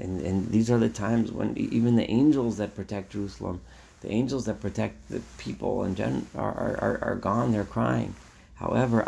And, 0.00 0.20
and 0.22 0.50
these 0.50 0.70
are 0.70 0.78
the 0.78 0.88
times 0.88 1.30
when 1.30 1.56
even 1.56 1.96
the 1.96 2.10
angels 2.10 2.56
that 2.56 2.74
protect 2.74 3.12
Jerusalem, 3.12 3.60
the 4.00 4.10
angels 4.10 4.46
that 4.46 4.60
protect 4.60 5.10
the 5.10 5.20
people 5.36 5.82
and 5.82 5.96
gen 5.96 6.26
are, 6.34 6.78
are, 6.80 6.98
are 7.02 7.14
gone, 7.16 7.52
they're 7.52 7.64
crying. 7.64 8.14
However, 8.54 9.04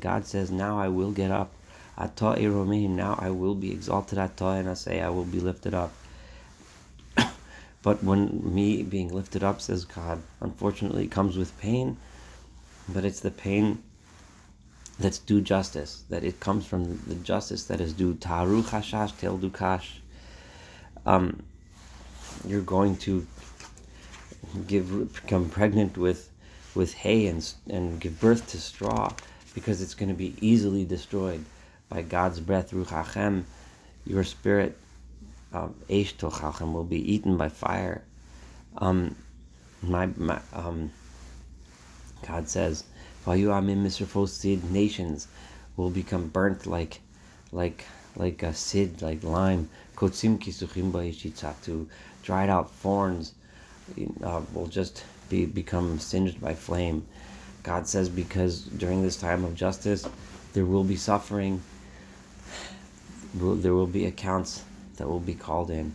God 0.00 0.26
says, 0.26 0.50
now 0.50 0.78
I 0.78 0.88
will 0.88 1.10
get 1.10 1.30
up. 1.30 1.52
Now 1.98 3.18
I 3.18 3.30
will 3.30 3.54
be 3.54 3.72
exalted. 3.72 4.18
And 4.18 4.70
I 4.70 4.74
say, 4.74 5.00
I 5.00 5.10
will 5.10 5.24
be 5.24 5.40
lifted 5.40 5.74
up. 5.74 5.92
but 7.82 8.02
when 8.02 8.54
me 8.54 8.82
being 8.82 9.12
lifted 9.12 9.42
up, 9.42 9.60
says 9.60 9.84
God, 9.84 10.22
unfortunately 10.40 11.06
comes 11.08 11.36
with 11.36 11.58
pain, 11.58 11.98
but 12.88 13.04
it's 13.04 13.20
the 13.20 13.30
pain 13.30 13.82
that's 15.00 15.18
due 15.18 15.40
justice, 15.40 16.04
that 16.10 16.24
it 16.24 16.40
comes 16.40 16.66
from 16.66 16.98
the 17.06 17.14
justice 17.16 17.64
that 17.64 17.80
is 17.80 17.92
due. 17.92 18.14
Taru 18.14 18.62
chashash 18.62 19.16
tel 19.18 19.38
dukash. 19.38 19.98
Um, 21.06 21.42
you're 22.46 22.60
going 22.60 22.96
to 22.98 23.26
give 24.66 25.12
become 25.12 25.48
pregnant 25.48 25.96
with 25.96 26.30
with 26.74 26.94
hay 26.94 27.26
and 27.26 27.52
and 27.68 28.00
give 28.00 28.20
birth 28.20 28.46
to 28.48 28.58
straw 28.58 29.12
because 29.54 29.82
it's 29.82 29.94
going 29.94 30.08
to 30.08 30.14
be 30.14 30.34
easily 30.40 30.84
destroyed 30.84 31.44
by 31.88 32.02
God's 32.02 32.40
breath 32.40 32.70
ruchachem 32.70 33.44
your 34.06 34.24
spirit 34.24 34.78
um, 35.52 35.74
will 35.88 36.84
be 36.84 37.12
eaten 37.12 37.36
by 37.36 37.48
fire 37.48 38.02
um 38.78 39.14
my, 39.82 40.06
my 40.16 40.40
um 40.52 40.90
God 42.26 42.48
says 42.48 42.84
Vayuamim 43.26 43.82
Misrfosid 43.84 44.70
nations 44.70 45.28
will 45.76 45.90
become 45.90 46.28
burnt 46.28 46.66
like 46.66 47.00
like 47.52 47.84
like 48.16 48.42
a 48.42 48.52
sid, 48.54 49.02
like 49.02 49.22
lime. 49.22 49.68
Kotsim 49.96 50.38
kisuchim 50.38 51.62
to 51.64 51.88
dried 52.22 52.48
out 52.48 52.70
thorns 52.70 53.34
uh, 54.22 54.40
will 54.54 54.66
just 54.66 55.04
be 55.28 55.46
become 55.46 55.98
singed 55.98 56.40
by 56.40 56.54
flame. 56.54 57.06
God 57.62 57.86
says 57.86 58.08
because 58.08 58.62
during 58.62 59.02
this 59.02 59.16
time 59.16 59.44
of 59.44 59.54
justice, 59.54 60.08
there 60.54 60.64
will 60.64 60.84
be 60.84 60.96
suffering. 60.96 61.62
There 63.34 63.74
will 63.74 63.86
be 63.86 64.06
accounts 64.06 64.64
that 64.96 65.08
will 65.08 65.20
be 65.20 65.34
called 65.34 65.70
in. 65.70 65.94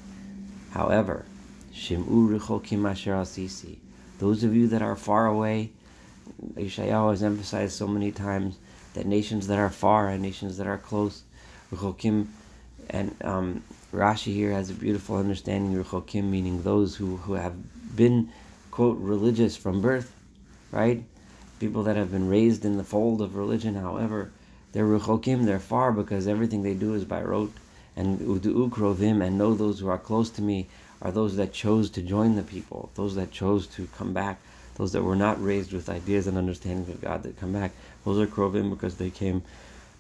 However, 0.72 1.26
Shim'u 1.74 3.22
asisi. 3.22 3.80
Those 4.20 4.44
of 4.44 4.56
you 4.56 4.68
that 4.68 4.82
are 4.82 4.96
far 4.96 5.26
away, 5.26 5.72
Yeshayahu 6.54 7.12
has 7.12 7.24
emphasized 7.24 7.74
so 7.74 7.88
many 7.88 8.12
times 8.12 8.58
that 8.94 9.06
nations 9.06 9.48
that 9.48 9.60
are 9.60 9.70
far 9.70 10.10
and 10.10 10.22
nations 10.22 10.58
that 10.58 10.68
are 10.68 10.78
close, 10.78 11.24
Rechokim, 11.72 12.28
and 12.90 13.16
um, 13.24 13.64
Rashi 13.94 14.34
here 14.34 14.52
has 14.52 14.70
a 14.70 14.74
beautiful 14.74 15.18
understanding 15.18 15.82
Rechokim, 15.82 16.26
meaning 16.26 16.64
those 16.64 16.96
who, 16.96 17.18
who 17.18 17.34
have 17.34 17.56
been, 17.96 18.30
quote, 18.72 18.98
religious 19.00 19.58
from 19.58 19.82
birth, 19.82 20.14
right? 20.72 21.04
People 21.60 21.84
that 21.84 21.96
have 21.96 22.12
been 22.12 22.28
raised 22.28 22.66
in 22.66 22.78
the 22.78 22.84
fold 22.84 23.22
of 23.22 23.36
religion, 23.36 23.76
however, 23.76 24.32
they're 24.72 24.86
Rechokim, 24.86 25.46
they're 25.46 25.60
far 25.60 25.92
because 25.92 26.28
everything 26.28 26.64
they 26.64 26.74
do 26.74 26.94
is 26.94 27.06
by 27.06 27.22
rote. 27.22 27.54
And 27.96 28.20
Udu'u 28.20 28.70
Krovim, 28.70 29.26
and 29.26 29.38
know 29.38 29.54
those 29.54 29.80
who 29.80 29.88
are 29.88 29.98
close 29.98 30.30
to 30.32 30.42
me, 30.42 30.68
are 31.02 31.12
those 31.12 31.38
that 31.38 31.54
chose 31.54 31.90
to 31.92 32.02
join 32.02 32.36
the 32.36 32.44
people, 32.44 32.92
those 32.96 33.16
that 33.16 33.32
chose 33.32 33.68
to 33.68 33.88
come 33.96 34.14
back 34.14 34.42
those 34.76 34.92
that 34.92 35.04
were 35.04 35.16
not 35.16 35.42
raised 35.42 35.74
with 35.74 35.90
ideas 35.90 36.28
and 36.28 36.38
understanding 36.38 36.94
of 36.94 37.02
God 37.02 37.24
that 37.24 37.40
come 37.40 37.54
back. 37.54 37.72
Those 38.04 38.20
are 38.20 38.28
krovim 38.28 38.70
because 38.70 38.96
they 38.96 39.10
came 39.10 39.44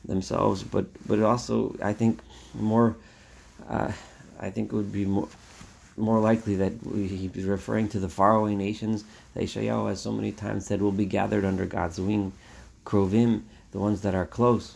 themselves. 0.03 0.63
But 0.63 0.85
but 1.07 1.21
also, 1.21 1.75
I 1.81 1.93
think 1.93 2.19
more, 2.53 2.95
uh, 3.67 3.91
I 4.39 4.49
think 4.49 4.71
it 4.71 4.75
would 4.75 4.91
be 4.91 5.05
more 5.05 5.27
more 5.97 6.19
likely 6.19 6.55
that 6.57 6.73
he 6.93 7.07
he's 7.07 7.45
referring 7.45 7.87
to 7.89 7.99
the 7.99 8.09
faraway 8.09 8.55
nations 8.55 9.05
that 9.33 9.43
Ishayahu 9.43 9.89
has 9.89 10.01
so 10.01 10.11
many 10.11 10.31
times 10.31 10.65
said 10.65 10.81
will 10.81 10.91
be 10.91 11.05
gathered 11.05 11.45
under 11.45 11.65
God's 11.65 11.99
wing. 11.99 12.33
Krovim, 12.85 13.43
the 13.71 13.79
ones 13.79 14.01
that 14.01 14.13
are 14.13 14.25
close, 14.27 14.75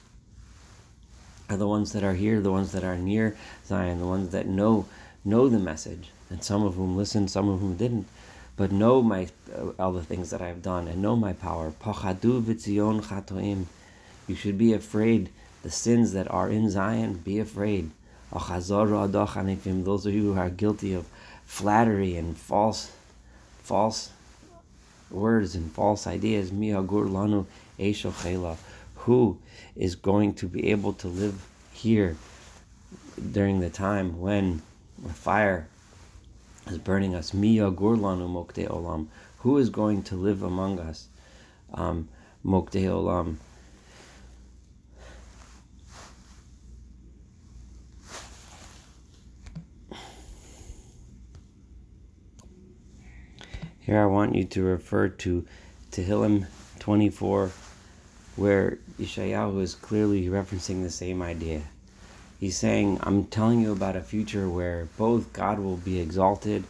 are 1.50 1.58
the 1.58 1.68
ones 1.68 1.92
that 1.92 2.04
are 2.04 2.14
here, 2.14 2.42
the 2.42 2.52
ones 2.52 2.72
that 2.72 2.84
are 2.84 2.98
near 2.98 3.38
Zion, 3.68 4.00
the 4.00 4.08
ones 4.08 4.30
that 4.30 4.48
know 4.48 4.86
know 5.26 5.50
the 5.50 5.60
message, 5.60 6.10
and 6.30 6.42
some 6.42 6.64
of 6.64 6.76
whom 6.76 6.96
listened, 6.96 7.30
some 7.30 7.50
of 7.50 7.60
whom 7.60 7.76
didn't 7.76 8.08
but 8.60 8.74
know 8.74 9.02
my 9.02 9.26
uh, 9.56 9.70
all 9.80 9.94
the 9.94 10.04
things 10.04 10.32
that 10.32 10.42
I 10.42 10.50
have 10.50 10.62
done 10.62 10.90
and 10.90 11.02
know 11.02 11.16
my 11.16 11.32
power. 11.32 11.72
V'tzion 11.82 13.02
chatoim. 13.02 13.64
You 14.28 14.36
should 14.36 14.58
be 14.58 14.74
afraid 14.74 15.30
the 15.64 15.72
sins 15.72 16.12
that 16.12 16.30
are 16.30 16.50
in 16.50 16.70
Zion. 16.70 17.14
Be 17.24 17.40
afraid. 17.40 17.92
Those 18.34 18.70
of 18.70 20.14
you 20.14 20.34
who 20.34 20.38
are 20.38 20.50
guilty 20.50 20.94
of 20.94 21.08
flattery 21.46 22.18
and 22.18 22.38
false, 22.38 22.92
false 23.64 24.10
words 25.10 25.56
and 25.56 25.72
false 25.72 26.06
ideas. 26.06 26.52
lanu 26.52 27.46
Who 28.96 29.38
is 29.78 29.96
going 29.96 30.34
to 30.34 30.48
be 30.48 30.70
able 30.70 30.92
to 30.94 31.08
live 31.08 31.48
here 31.72 32.18
during 33.32 33.62
the 33.62 33.70
time 33.70 34.20
when 34.20 34.62
fire 35.14 35.70
is 36.72 36.78
burning 36.78 37.16
us. 37.16 37.34
Miya 37.34 37.72
gurlanu 37.72 38.28
mokte 38.30 38.68
olam. 38.68 39.08
Who 39.40 39.58
is 39.58 39.70
going 39.70 40.04
to 40.04 40.16
live 40.16 40.44
among 40.44 40.80
us? 40.80 41.08
Um, 41.74 42.10
mokte 42.46 42.84
olam. 42.84 43.38
Here 53.80 54.00
I 54.00 54.06
want 54.06 54.36
you 54.36 54.44
to 54.44 54.62
refer 54.62 55.10
to 55.10 55.46
Tehillim 55.92 56.46
24, 56.78 57.52
where 58.36 58.78
Yeshayahu 59.00 59.62
is 59.62 59.74
clearly 59.74 60.28
referencing 60.28 60.84
the 60.84 60.92
same 60.92 61.24
idea. 61.24 61.64
He's 62.40 62.58
saying, 62.58 63.00
I'm 63.04 63.26
telling 63.26 63.62
you 63.62 63.72
about 63.72 63.96
a 63.96 64.02
future 64.02 64.50
where 64.50 64.88
both 64.98 65.34
God 65.34 65.60
will 65.60 65.76
be 65.76 66.00
exalted 66.00 66.64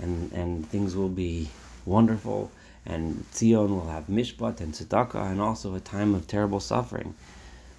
and, 0.00 0.32
and 0.32 0.68
things 0.68 0.96
will 0.96 1.08
be 1.08 1.50
wonderful, 1.86 2.50
and 2.84 3.24
Zion 3.32 3.76
will 3.76 3.88
have 3.88 4.08
mishpat 4.08 4.60
and 4.60 4.74
tzedakah, 4.74 5.30
and 5.30 5.40
also 5.40 5.74
a 5.74 5.80
time 5.80 6.14
of 6.14 6.26
terrible 6.26 6.58
suffering. 6.58 7.14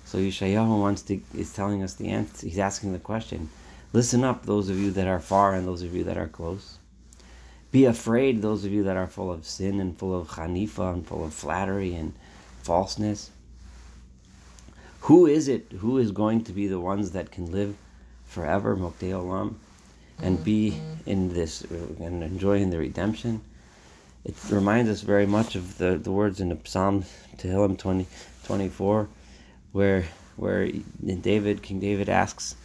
So 0.06 0.18
Yeshayahu 0.18 0.80
wants 0.80 1.01
to, 1.04 1.20
is 1.36 1.51
telling 1.51 1.84
us 1.84 1.96
the 1.96 2.08
answer. 2.10 2.48
He's 2.48 2.60
asking 2.60 2.94
the 2.94 3.00
question 3.00 3.50
Listen 3.92 4.24
up, 4.24 4.46
those 4.46 4.70
of 4.70 4.77
you 4.77 4.92
that 4.92 5.08
are 5.08 5.20
far 5.20 5.54
and 5.54 5.68
those 5.68 5.82
of 5.82 5.96
you 5.96 6.04
that 6.04 6.18
are 6.18 6.27
close. 6.27 6.77
Be 7.72 7.86
afraid, 7.86 8.42
those 8.42 8.63
of 8.63 8.72
you 8.72 8.84
that 8.84 8.98
are 8.98 9.08
full 9.08 9.32
of 9.32 9.46
sin 9.46 9.80
and 9.80 9.98
full 9.98 10.18
of 10.18 10.30
chanifa 10.30 10.94
and 10.94 11.06
full 11.06 11.25
of 11.25 11.34
flattery 11.34 11.96
and 11.96 12.13
falseness. 12.62 13.32
Who 15.06 15.28
is 15.28 15.48
it 15.48 15.72
who 15.72 16.00
is 16.00 16.12
going 16.12 16.46
to 16.46 16.52
be 16.52 16.66
the 16.66 16.80
ones 16.80 17.12
that 17.12 17.32
can 17.32 17.52
live 17.52 17.76
forever, 18.26 18.76
Mokdei 18.76 19.12
Olam, 19.12 19.54
and 20.20 20.44
be 20.44 20.82
in 21.06 21.32
this 21.32 21.64
uh, 21.64 22.04
and 22.04 22.24
enjoying 22.24 22.72
the 22.72 22.80
redemption? 22.80 23.42
It 24.24 24.34
reminds 24.50 24.90
us 24.90 25.02
very 25.02 25.28
much 25.28 25.56
of 25.56 25.78
the, 25.78 26.00
the 26.00 26.12
words 26.12 26.40
in 26.40 26.50
the 26.50 26.58
Psalm 26.64 27.06
Tehillim 27.38 27.78
20, 27.78 28.08
24, 28.46 29.08
where 29.74 30.06
where 30.38 30.72
David, 31.22 31.62
King 31.62 31.80
David 31.80 32.10
asks 32.10 32.56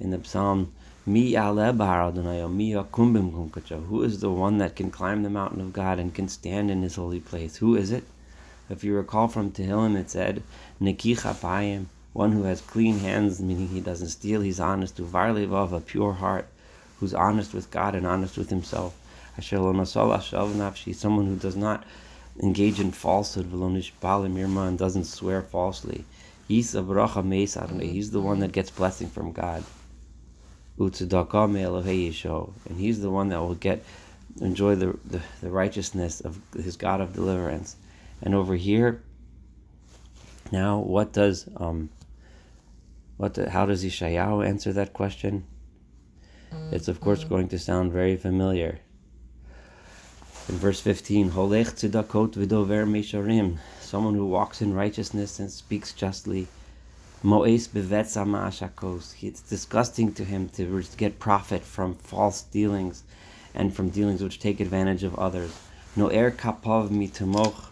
in 0.00 0.08
the 0.08 0.24
Psalm, 0.24 0.72
Mi 1.04 1.34
Who 1.34 1.52
is 4.04 4.20
the 4.20 4.30
one 4.30 4.56
that 4.56 4.74
can 4.74 4.90
climb 4.90 5.22
the 5.22 5.28
mountain 5.28 5.60
of 5.60 5.74
God 5.74 5.98
and 5.98 6.14
can 6.14 6.28
stand 6.28 6.70
in 6.70 6.80
his 6.80 6.94
holy 6.94 7.20
place? 7.20 7.56
Who 7.56 7.76
is 7.76 7.90
it? 7.90 8.04
If 8.70 8.84
you 8.84 8.94
recall 8.94 9.26
from 9.26 9.50
Tehillim, 9.50 9.96
it 9.96 10.10
said, 10.10 10.44
Neki 10.80 11.16
one 12.12 12.30
who 12.30 12.44
has 12.44 12.60
clean 12.60 13.00
hands, 13.00 13.40
meaning 13.40 13.66
he 13.66 13.80
doesn't 13.80 14.10
steal, 14.10 14.42
he's 14.42 14.60
honest, 14.60 14.96
varlevav, 14.98 15.72
a 15.72 15.80
pure 15.80 16.12
heart, 16.12 16.46
who's 17.00 17.12
honest 17.12 17.52
with 17.52 17.72
God 17.72 17.96
and 17.96 18.06
honest 18.06 18.38
with 18.38 18.48
himself. 18.48 18.96
Asher 19.36 19.56
nafshi, 19.58 20.94
someone 20.94 21.26
who 21.26 21.34
does 21.34 21.56
not 21.56 21.84
engage 22.40 22.78
in 22.78 22.92
falsehood, 22.92 23.52
and 23.52 24.78
doesn't 24.78 25.04
swear 25.04 25.42
falsely. 25.42 26.04
He's 26.46 26.70
the 26.72 26.82
one 26.82 28.38
that 28.38 28.52
gets 28.52 28.70
blessing 28.70 29.08
from 29.08 29.32
God. 29.32 29.64
And 30.78 30.94
he's 32.78 33.00
the 33.00 33.10
one 33.10 33.28
that 33.30 33.40
will 33.40 33.54
get 33.56 33.84
enjoy 34.40 34.76
the, 34.76 34.96
the, 35.04 35.20
the 35.40 35.50
righteousness 35.50 36.20
of 36.20 36.40
his 36.54 36.76
God 36.76 37.00
of 37.00 37.12
deliverance 37.12 37.74
And 38.22 38.34
over 38.34 38.54
here, 38.54 39.02
now 40.52 40.78
what 40.78 41.12
does 41.12 41.48
um, 41.56 41.90
what 43.16 43.34
the, 43.34 43.50
how 43.50 43.66
does 43.66 43.84
Yeshayahu 43.84 44.46
answer 44.46 44.72
that 44.72 44.92
question? 44.92 45.44
It's 46.72 46.88
of 46.88 47.00
course 47.00 47.24
going 47.24 47.48
to 47.48 47.58
sound 47.58 47.92
very 47.92 48.16
familiar. 48.16 48.80
In 50.48 50.56
verse 50.56 50.80
15, 50.80 51.30
Holech 51.30 51.74
tzedakot 51.76 52.32
v'dover 52.32 52.84
mesharim, 52.86 53.58
someone 53.80 54.14
who 54.14 54.26
walks 54.26 54.60
in 54.60 54.74
righteousness 54.74 55.38
and 55.38 55.50
speaks 55.50 55.92
justly. 55.92 56.48
Mo'es 57.22 57.68
ma'ashakos. 57.68 59.22
It's 59.22 59.42
disgusting 59.42 60.12
to 60.14 60.24
him 60.24 60.48
to 60.50 60.82
get 60.96 61.18
profit 61.18 61.62
from 61.62 61.94
false 61.94 62.42
dealings 62.42 63.04
and 63.54 63.74
from 63.74 63.90
dealings 63.90 64.22
which 64.22 64.40
take 64.40 64.58
advantage 64.58 65.04
of 65.04 65.14
others. 65.16 65.52
No'er 65.94 66.30
kapav 66.30 66.88
mitamoch 66.88 67.69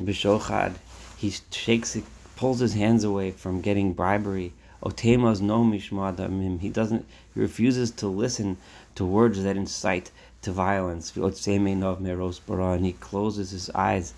b'shochad. 0.00 0.74
He 1.16 1.32
shakes, 1.50 1.96
pulls 2.36 2.60
his 2.60 2.74
hands 2.74 3.04
away 3.04 3.30
from 3.30 3.60
getting 3.60 3.92
bribery. 3.92 4.52
Otemas 4.82 5.40
no 5.40 5.62
mishmadamim. 5.62 6.60
He 6.60 6.70
doesn't. 6.70 7.04
He 7.34 7.40
refuses 7.40 7.90
to 7.92 8.08
listen 8.08 8.56
to 8.94 9.04
words 9.04 9.42
that 9.42 9.56
incite 9.56 10.10
to 10.42 10.52
violence. 10.52 11.14
And 11.16 12.86
he 12.86 12.92
closes 12.94 13.50
his 13.50 13.70
eyes 13.70 14.14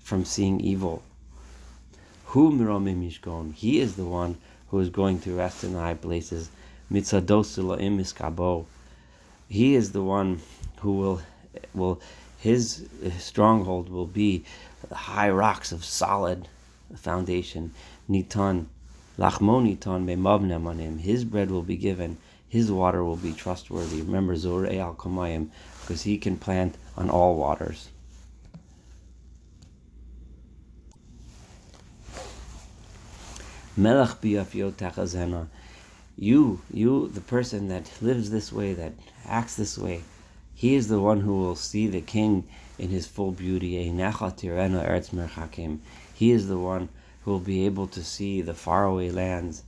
from 0.00 0.24
seeing 0.24 0.60
evil. 0.60 1.02
Who 2.26 2.50
miromim 2.50 3.54
He 3.54 3.80
is 3.80 3.94
the 3.96 4.04
one 4.04 4.36
who 4.68 4.80
is 4.80 4.88
going 4.88 5.20
to 5.20 5.36
rest 5.36 5.62
in 5.64 5.74
high 5.74 5.94
places. 5.94 6.50
He 6.92 6.98
is 9.74 9.92
the 9.92 10.02
one 10.02 10.40
who 10.80 10.92
will 10.92 11.22
will 11.74 12.00
his 12.38 12.88
stronghold 13.18 13.88
will 13.90 14.06
be 14.06 14.44
high 14.92 15.30
rocks 15.30 15.72
of 15.72 15.84
solid 15.84 16.48
foundation. 16.96 17.72
Nitan 18.08 18.66
Lachmoniton 19.18 20.04
me'mavnem 20.04 20.66
on 20.66 20.78
him. 20.78 20.98
His 20.98 21.24
bread 21.24 21.50
will 21.50 21.62
be 21.62 21.76
given. 21.76 22.16
His 22.48 22.72
water 22.72 23.04
will 23.04 23.16
be 23.16 23.32
trustworthy. 23.32 24.02
Remember 24.02 24.34
Zorei 24.34 24.78
al 24.78 24.94
Kamayim, 24.94 25.50
because 25.82 26.02
he 26.02 26.18
can 26.18 26.36
plant 26.36 26.76
on 26.96 27.10
all 27.10 27.36
waters. 27.36 27.88
Melech 33.76 34.20
biafio 34.20 35.46
You, 36.16 36.60
you, 36.72 37.08
the 37.08 37.20
person 37.20 37.68
that 37.68 37.90
lives 38.02 38.30
this 38.30 38.52
way, 38.52 38.74
that 38.74 38.92
acts 39.24 39.56
this 39.56 39.78
way, 39.78 40.02
he 40.54 40.74
is 40.74 40.88
the 40.88 41.00
one 41.00 41.20
who 41.20 41.38
will 41.38 41.56
see 41.56 41.86
the 41.86 42.00
king 42.00 42.48
in 42.80 42.88
his 42.88 43.06
full 43.06 43.30
beauty. 43.30 43.76
He 46.14 46.30
is 46.30 46.48
the 46.48 46.58
one 46.58 46.88
who 47.22 47.30
will 47.30 47.38
be 47.38 47.66
able 47.66 47.86
to 47.88 48.02
see 48.02 48.40
the 48.40 48.54
faraway 48.54 49.10
lands. 49.10 49.64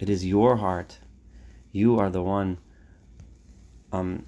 It 0.00 0.10
is 0.10 0.26
your 0.26 0.56
heart. 0.56 0.98
You 1.70 2.00
are 2.00 2.10
the 2.10 2.22
one. 2.22 2.58
Um, 3.92 4.26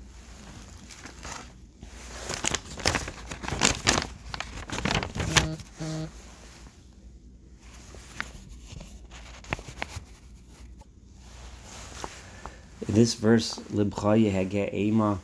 this 12.97 13.13
verse, 13.13 13.61
Libcha 13.71 14.17
Yehege 14.17 14.73
Ema, 14.73 15.21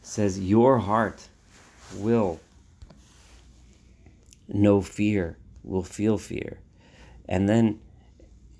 says, 0.00 0.40
Your 0.40 0.78
heart 0.78 1.28
will 1.96 2.40
know 4.48 4.80
fear, 4.80 5.36
will 5.62 5.82
feel 5.82 6.16
fear. 6.16 6.58
And 7.28 7.46
then 7.46 7.78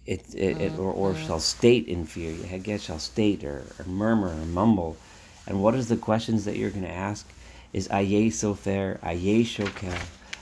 it, 0.04 0.26
it, 0.34 0.60
it 0.60 0.78
or, 0.78 0.92
or 0.92 1.12
mm-hmm. 1.12 1.26
shall 1.26 1.40
state 1.40 1.88
in 1.88 2.04
fear. 2.04 2.34
Hagget 2.46 2.82
shall 2.82 2.98
state 2.98 3.44
or, 3.44 3.64
or 3.78 3.84
murmur 3.86 4.28
or 4.28 4.46
mumble. 4.46 4.98
And 5.46 5.62
what 5.62 5.74
is 5.74 5.88
the 5.88 5.96
questions 5.96 6.44
that 6.44 6.56
you're 6.56 6.70
going 6.70 6.84
to 6.84 6.90
ask? 6.90 7.26
Is 7.72 7.88
aye 7.90 8.28
sofer, 8.28 8.98
aye 9.02 9.42
shokel, 9.42 9.98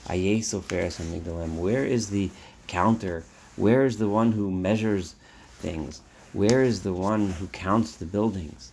aye 0.09 0.41
sofer 0.41 0.87
samigdalim? 0.87 1.55
Where 1.55 1.85
is 1.85 2.09
the 2.09 2.31
counter? 2.67 3.23
Where 3.55 3.85
is 3.85 3.97
the 3.97 4.09
one 4.09 4.33
who 4.33 4.51
measures 4.51 5.15
things? 5.59 6.01
Where 6.33 6.63
is 6.63 6.83
the 6.83 6.93
one 6.93 7.31
who 7.31 7.47
counts 7.47 7.95
the 7.95 8.05
buildings? 8.05 8.71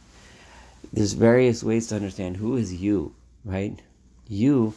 There's 0.92 1.12
various 1.12 1.62
ways 1.62 1.88
to 1.88 1.96
understand 1.96 2.36
who 2.36 2.56
is 2.56 2.72
you, 2.72 3.14
right? 3.44 3.78
You 4.28 4.74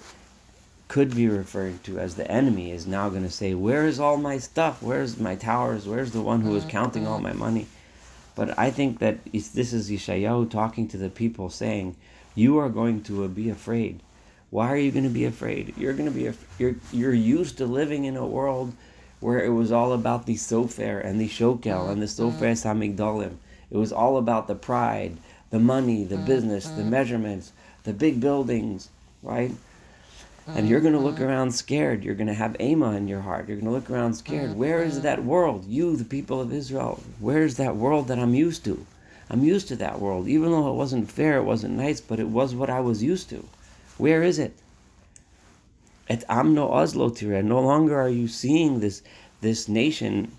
could 0.88 1.16
be 1.16 1.28
referred 1.28 1.84
to 1.86 2.00
as 2.00 2.16
the 2.16 2.30
enemy 2.30 2.72
is 2.72 2.86
now 2.86 3.10
going 3.10 3.24
to 3.24 3.30
say, 3.30 3.54
Where 3.54 3.86
is 3.86 4.00
all 4.00 4.18
my 4.18 4.40
stuff? 4.40 4.82
Where's 4.82 5.20
my 5.20 5.36
towers? 5.36 5.88
Where's 5.88 6.12
the 6.12 6.22
one 6.22 6.42
who 6.42 6.56
is 6.56 6.64
mm-hmm, 6.64 6.72
counting 6.72 7.08
all 7.08 7.16
mm-hmm. 7.20 7.24
my 7.24 7.34
money? 7.34 7.68
But 8.36 8.58
I 8.58 8.72
think 8.72 9.00
that 9.00 9.24
this 9.32 9.74
is 9.74 9.90
Yeshayahu 9.90 10.50
talking 10.50 10.88
to 10.90 10.98
the 10.98 11.10
people 11.10 11.50
saying, 11.50 11.96
You 12.36 12.58
are 12.58 12.70
going 12.70 13.04
to 13.04 13.28
be 13.30 13.50
afraid. 13.50 14.02
Why 14.50 14.70
are 14.70 14.78
you 14.78 14.92
going 14.92 15.06
to 15.06 15.10
be 15.10 15.26
afraid? 15.26 15.74
You're 15.78 15.94
going 15.94 16.12
to 16.12 16.16
be 16.16 16.30
you're 16.60 16.76
you're 16.92 17.14
used 17.14 17.58
to 17.60 17.66
living 17.66 18.04
in 18.06 18.18
a 18.18 18.26
world 18.26 18.74
where 19.22 19.44
it 19.44 19.50
was 19.50 19.72
all 19.72 19.94
about 19.94 20.26
the 20.26 20.36
sofer 20.36 21.00
and 21.04 21.22
the 21.22 21.30
shokel 21.30 21.90
and 21.90 22.02
the 22.02 22.08
mm-hmm. 22.08 22.44
sofer 22.44 22.52
samigdalim. 22.52 23.36
It 23.70 23.78
was 23.78 23.94
all 23.94 24.18
about 24.18 24.48
the 24.48 24.56
pride, 24.56 25.16
the 25.52 25.60
money, 25.60 26.04
the 26.04 26.16
mm-hmm. 26.16 26.26
business, 26.26 26.66
the 26.68 26.82
mm-hmm. 26.82 26.90
measurements, 26.90 27.54
the 27.84 27.94
big 27.94 28.20
buildings, 28.20 28.90
right? 29.24 29.52
And 30.48 30.68
you're 30.68 30.82
going 30.82 30.94
to 30.94 31.00
look 31.00 31.16
mm-hmm. 31.16 31.26
around 31.26 31.52
scared. 31.52 32.04
You're 32.04 32.16
going 32.16 32.28
to 32.28 32.34
have 32.34 32.60
Ema 32.60 32.92
in 32.94 33.08
your 33.08 33.22
heart. 33.22 33.48
You're 33.48 33.58
going 33.58 33.68
to 33.68 33.72
look 33.72 33.90
around 33.90 34.16
scared. 34.16 34.56
Where 34.56 34.84
is 34.84 35.02
that 35.02 35.24
world? 35.24 35.66
You, 35.66 35.96
the 35.96 36.04
people 36.04 36.42
of 36.42 36.52
Israel, 36.52 37.02
where 37.20 37.44
is 37.44 37.56
that 37.58 37.76
world 37.76 38.08
that 38.08 38.20
I'm 38.20 38.34
used 38.34 38.66
to? 38.66 38.86
I'm 39.30 39.44
used 39.44 39.70
to 39.70 39.76
that 39.78 40.00
world. 40.00 40.28
Even 40.28 40.52
though 40.52 40.70
it 40.70 40.76
wasn't 40.76 41.10
fair, 41.10 41.38
it 41.38 41.44
wasn't 41.44 41.78
nice, 41.78 42.02
but 42.02 42.20
it 42.20 42.28
was 42.28 42.54
what 42.54 42.70
I 42.70 42.82
was 42.82 43.02
used 43.02 43.30
to. 43.30 43.46
Where 43.98 44.24
is 44.24 44.40
it? 44.40 44.54
At 46.10 46.24
Amno 46.30 46.70
Oslo 46.70 47.10
Tire, 47.10 47.42
no 47.42 47.62
longer 47.62 48.00
are 48.00 48.10
you 48.10 48.28
seeing 48.28 48.80
this, 48.80 49.02
this 49.42 49.68
nation 49.68 50.32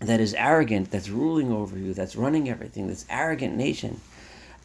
that 0.00 0.20
is 0.20 0.34
arrogant, 0.34 0.90
that's 0.90 1.08
ruling 1.08 1.52
over 1.52 1.78
you, 1.78 1.94
that's 1.94 2.16
running 2.16 2.48
everything, 2.48 2.86
this 2.86 3.06
arrogant 3.10 3.56
nation. 3.56 4.00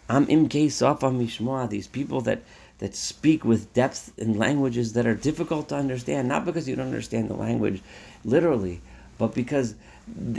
Am 0.09 0.25
Imke 0.27 0.71
Safa 0.71 1.07
Mishma, 1.07 1.69
these 1.69 1.87
people 1.87 2.21
that 2.21 2.41
that 2.79 2.95
speak 2.95 3.43
with 3.43 3.73
depth 3.73 4.17
in 4.17 4.37
languages 4.37 4.93
that 4.93 5.05
are 5.05 5.13
difficult 5.13 5.67
to 5.69 5.75
understand, 5.75 6.27
not 6.27 6.45
because 6.45 6.67
you 6.67 6.77
don't 6.77 6.87
understand 6.87 7.29
the 7.29 7.35
language 7.35 7.81
literally, 8.23 8.81
but 9.17 9.35
because 9.35 9.75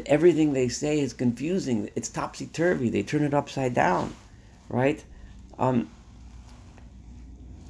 everything 0.07 0.53
they 0.53 0.69
say 0.69 0.99
is 1.01 1.13
confusing. 1.13 1.91
It's 1.95 2.09
topsy 2.09 2.47
turvy. 2.47 2.89
They 2.89 3.03
turn 3.03 3.23
it 3.23 3.35
upside 3.35 3.75
down, 3.75 4.15
right? 4.71 5.05
Um, 5.59 5.91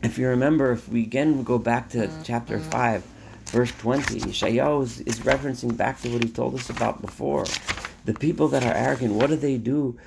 if 0.02 0.18
you 0.18 0.28
remember, 0.28 0.72
if 0.72 0.88
we 0.88 1.02
again 1.02 1.42
go 1.42 1.58
back 1.58 1.90
to 1.90 1.98
mm-hmm. 1.98 2.22
chapter 2.22 2.58
5, 2.58 3.02
verse 3.46 3.72
20, 3.72 4.20
Yeshayahu 4.20 4.82
is, 4.82 5.00
is 5.02 5.20
referencing 5.20 5.76
back 5.76 6.00
to 6.02 6.08
what 6.10 6.22
he 6.22 6.30
told 6.30 6.54
us 6.54 6.70
about 6.70 7.00
before. 7.00 7.44
The 8.04 8.14
people 8.14 8.48
that 8.48 8.64
are 8.64 8.74
arrogant, 8.74 9.14
what 9.14 9.28
do 9.28 9.36
they 9.36 9.58
do? 9.58 9.98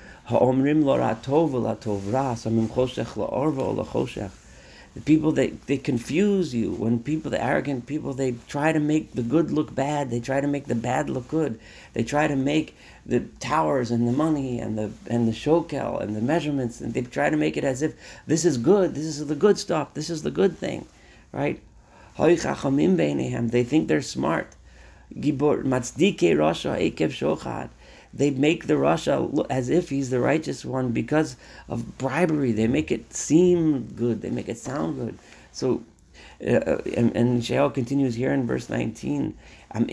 The 4.94 5.00
people 5.00 5.32
that 5.32 5.66
they 5.66 5.76
confuse 5.76 6.54
you 6.54 6.70
when 6.70 7.00
people, 7.00 7.30
the 7.30 7.42
arrogant 7.42 7.86
people, 7.86 8.14
they 8.14 8.36
try 8.46 8.72
to 8.72 8.78
make 8.78 9.12
the 9.12 9.22
good 9.22 9.50
look 9.50 9.74
bad. 9.74 10.10
They 10.10 10.20
try 10.20 10.40
to 10.40 10.46
make 10.46 10.66
the 10.66 10.76
bad 10.76 11.10
look 11.10 11.26
good. 11.26 11.58
They 11.94 12.04
try 12.04 12.28
to 12.28 12.36
make 12.36 12.76
the 13.04 13.20
towers 13.40 13.90
and 13.90 14.06
the 14.06 14.12
money 14.12 14.60
and 14.60 14.78
the 14.78 14.92
and 15.08 15.26
the 15.26 15.32
shokel 15.32 16.00
and 16.00 16.14
the 16.14 16.20
measurements 16.20 16.80
and 16.80 16.94
they 16.94 17.02
try 17.02 17.28
to 17.28 17.36
make 17.36 17.56
it 17.56 17.64
as 17.64 17.82
if 17.82 17.94
this 18.26 18.44
is 18.44 18.56
good. 18.56 18.94
This 18.94 19.04
is 19.04 19.26
the 19.26 19.34
good 19.34 19.58
stuff. 19.58 19.94
This 19.94 20.08
is 20.10 20.22
the 20.22 20.30
good 20.30 20.56
thing, 20.56 20.86
right? 21.32 21.60
They 22.16 22.36
think 22.36 23.88
they're 23.88 24.02
smart. 24.02 24.54
Gibor 25.12 25.64
matzdike 25.64 26.20
ekev 26.20 27.10
shochad 27.10 27.70
they 28.16 28.30
make 28.30 28.66
the 28.66 28.74
Rasha 28.74 29.32
look 29.32 29.50
as 29.50 29.68
if 29.68 29.88
he's 29.90 30.10
the 30.10 30.20
righteous 30.20 30.64
one 30.64 30.92
because 30.92 31.36
of 31.68 31.98
bribery. 31.98 32.52
They 32.52 32.68
make 32.68 32.92
it 32.92 33.12
seem 33.12 33.86
good. 33.96 34.22
They 34.22 34.30
make 34.30 34.48
it 34.48 34.58
sound 34.58 34.96
good. 34.96 35.18
So, 35.50 35.82
uh, 36.46 36.52
uh 36.52 36.82
and, 36.96 37.16
and 37.16 37.74
continues 37.74 38.14
here 38.14 38.32
in 38.32 38.46
verse 38.46 38.70
19. 38.70 39.36
There's 39.72 39.90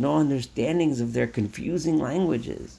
no 0.00 0.16
understandings 0.16 1.00
of 1.00 1.12
their 1.12 1.28
confusing 1.28 1.98
languages, 1.98 2.78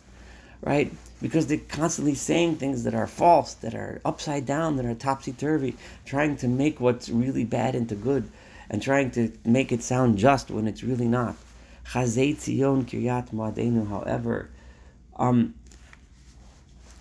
right? 0.62 0.92
Because 1.22 1.48
they're 1.48 1.60
constantly 1.70 2.16
saying 2.16 2.58
things 2.58 2.84
that 2.84 2.94
are 2.94 3.08
false, 3.08 3.54
that 3.56 3.74
are 3.74 4.02
upside 4.04 4.46
down, 4.46 4.76
that 4.76 4.86
are 4.86 4.94
topsy 4.94 5.32
turvy, 5.32 5.78
trying 6.06 6.36
to 6.38 6.50
make 6.50 6.82
what's 6.82 7.08
really 7.08 7.46
bad 7.46 7.76
into 7.76 7.96
good, 7.96 8.30
and 8.70 8.82
trying 8.82 9.12
to 9.12 9.32
make 9.46 9.72
it 9.72 9.82
sound 9.82 10.18
just 10.18 10.52
when 10.52 10.68
it's 10.68 10.84
really 10.84 11.08
not. 11.08 11.38
Chazei 11.86 12.36
Tzion 12.36 12.86
Kiryat 12.86 13.32
Moadenu, 13.32 13.88
however, 13.88 14.50
um, 15.18 15.54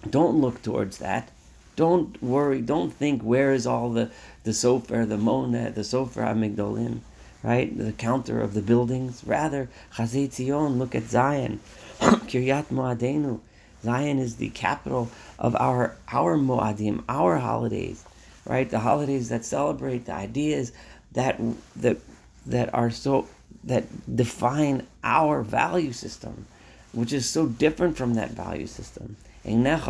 don't 0.08 0.40
look 0.40 0.62
towards 0.62 0.98
that. 0.98 1.30
Don't 1.76 2.22
worry. 2.22 2.60
Don't 2.60 2.92
think 2.92 3.22
where 3.22 3.52
is 3.52 3.66
all 3.66 3.90
the 3.90 4.10
the 4.44 4.50
sofer, 4.50 5.08
the 5.08 5.16
monad, 5.16 5.74
the 5.74 5.82
sofer 5.82 6.22
amigdolim, 6.22 7.00
right? 7.42 7.76
The 7.76 7.92
counter 7.92 8.40
of 8.40 8.54
the 8.54 8.60
buildings. 8.60 9.22
Rather, 9.24 9.68
Chazei 9.94 10.28
Tzion, 10.28 10.78
look 10.78 10.94
at 10.94 11.04
Zion, 11.04 11.60
Kiryat 12.00 12.66
Moadenu. 12.66 13.40
Zion 13.82 14.18
is 14.18 14.36
the 14.36 14.50
capital 14.50 15.10
of 15.38 15.56
our 15.56 15.96
our 16.08 16.36
Moadim, 16.36 17.02
our 17.08 17.38
holidays, 17.38 18.04
right? 18.44 18.68
The 18.68 18.80
holidays 18.80 19.28
that 19.30 19.44
celebrate 19.44 20.06
the 20.06 20.12
ideas 20.12 20.72
that 21.12 21.40
that 21.76 21.98
that 22.46 22.74
are 22.74 22.90
so 22.90 23.28
that 23.64 24.14
define 24.14 24.86
our 25.02 25.42
value 25.42 25.92
system, 25.92 26.46
which 26.92 27.12
is 27.12 27.28
so 27.28 27.46
different 27.46 27.96
from 27.96 28.14
that 28.14 28.30
value 28.30 28.66
system. 28.66 29.16
Look 29.44 29.88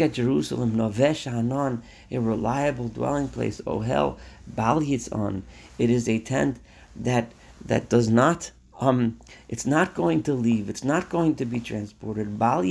at 0.00 0.12
Jerusalem, 0.12 0.72
Novesh 0.72 1.30
Hanan, 1.30 1.82
a 2.10 2.18
reliable 2.18 2.88
dwelling 2.88 3.28
place. 3.28 3.60
Ohel, 3.66 4.16
Bal 4.46 4.80
Yitzon. 4.80 5.42
It 5.78 5.90
is 5.90 6.08
a 6.08 6.20
tent 6.20 6.58
that 6.94 7.32
that 7.64 7.88
does 7.88 8.08
not 8.08 8.52
um, 8.80 9.18
it's 9.48 9.66
not 9.66 9.94
going 9.94 10.22
to 10.24 10.34
leave. 10.34 10.68
It's 10.68 10.84
not 10.84 11.08
going 11.08 11.34
to 11.36 11.44
be 11.44 11.58
transported. 11.58 12.38
Forever, 12.38 12.68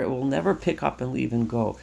it 0.00 0.08
will 0.08 0.24
never 0.24 0.54
pick 0.54 0.82
up 0.82 1.02
and 1.02 1.12
leave 1.12 1.32
and 1.32 1.48
go. 1.48 1.78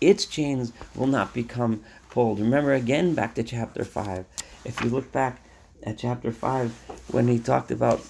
Its 0.00 0.26
chains 0.26 0.72
will 0.94 1.06
not 1.06 1.34
become 1.34 1.80
pulled. 2.10 2.40
Remember 2.40 2.72
again 2.72 3.14
back 3.14 3.34
to 3.34 3.42
chapter 3.42 3.84
5. 3.84 4.24
If 4.64 4.80
you 4.82 4.90
look 4.90 5.12
back 5.12 5.40
at 5.82 5.98
chapter 5.98 6.32
5, 6.32 6.72
when 7.08 7.28
he 7.28 7.38
talked 7.38 7.70
about 7.70 8.00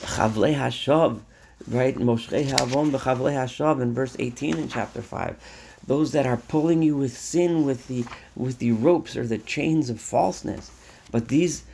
Chavle 0.00 0.54
Hashav, 0.54 1.20
right? 1.68 1.96
Moshe 1.96 2.28
Havon 2.28 2.90
b'Chavle 2.90 3.32
Hashav 3.32 3.80
in 3.80 3.94
verse 3.94 4.16
18 4.18 4.56
in 4.56 4.68
chapter 4.68 5.02
5. 5.02 5.36
Those 5.86 6.12
that 6.12 6.26
are 6.26 6.36
pulling 6.36 6.82
you 6.82 6.96
with 6.96 7.16
sin 7.16 7.64
with 7.64 7.88
the 7.88 8.04
with 8.36 8.58
the 8.58 8.72
ropes 8.72 9.16
or 9.16 9.26
the 9.26 9.38
chains 9.38 9.90
of 9.90 10.00
falseness. 10.00 10.70
But 11.10 11.28
these 11.28 11.64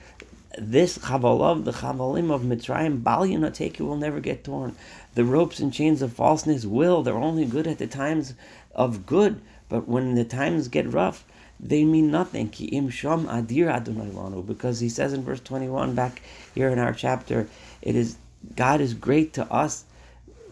this 0.59 0.99
Chavalav, 0.99 1.65
the 1.65 1.73
Chavalim 1.73 2.31
of 2.31 2.43
Mitzrayim, 2.43 3.03
Bal 3.03 3.23
Yinateku 3.23 3.81
will 3.81 3.97
never 3.97 4.21
get 4.21 4.45
torn. 4.45 4.77
The 5.15 5.25
ropes 5.25 5.59
and 5.59 5.73
chains 5.73 6.01
of 6.03 6.13
falseness 6.13 6.65
will. 6.65 7.03
They're 7.03 7.15
only 7.15 7.45
good 7.45 7.67
at 7.67 7.79
the 7.79 7.87
times 7.87 8.35
of 8.75 9.07
good. 9.07 9.41
But 9.69 9.89
when 9.89 10.15
the 10.15 10.25
times 10.25 10.69
get 10.69 10.93
rough, 10.93 11.25
they 11.61 11.85
mean 11.85 12.11
nothing. 12.11 12.47
Because 12.47 14.81
he 14.81 14.89
says 14.89 15.13
in 15.13 15.23
verse 15.23 15.41
21 15.41 15.95
back 15.95 16.23
here 16.55 16.69
in 16.69 16.79
our 16.79 16.93
chapter, 16.93 17.49
it 17.81 17.97
is 17.97 18.17
God 18.55 18.81
is 18.81 18.95
great 18.95 19.33
to 19.35 19.51
us 19.51 19.85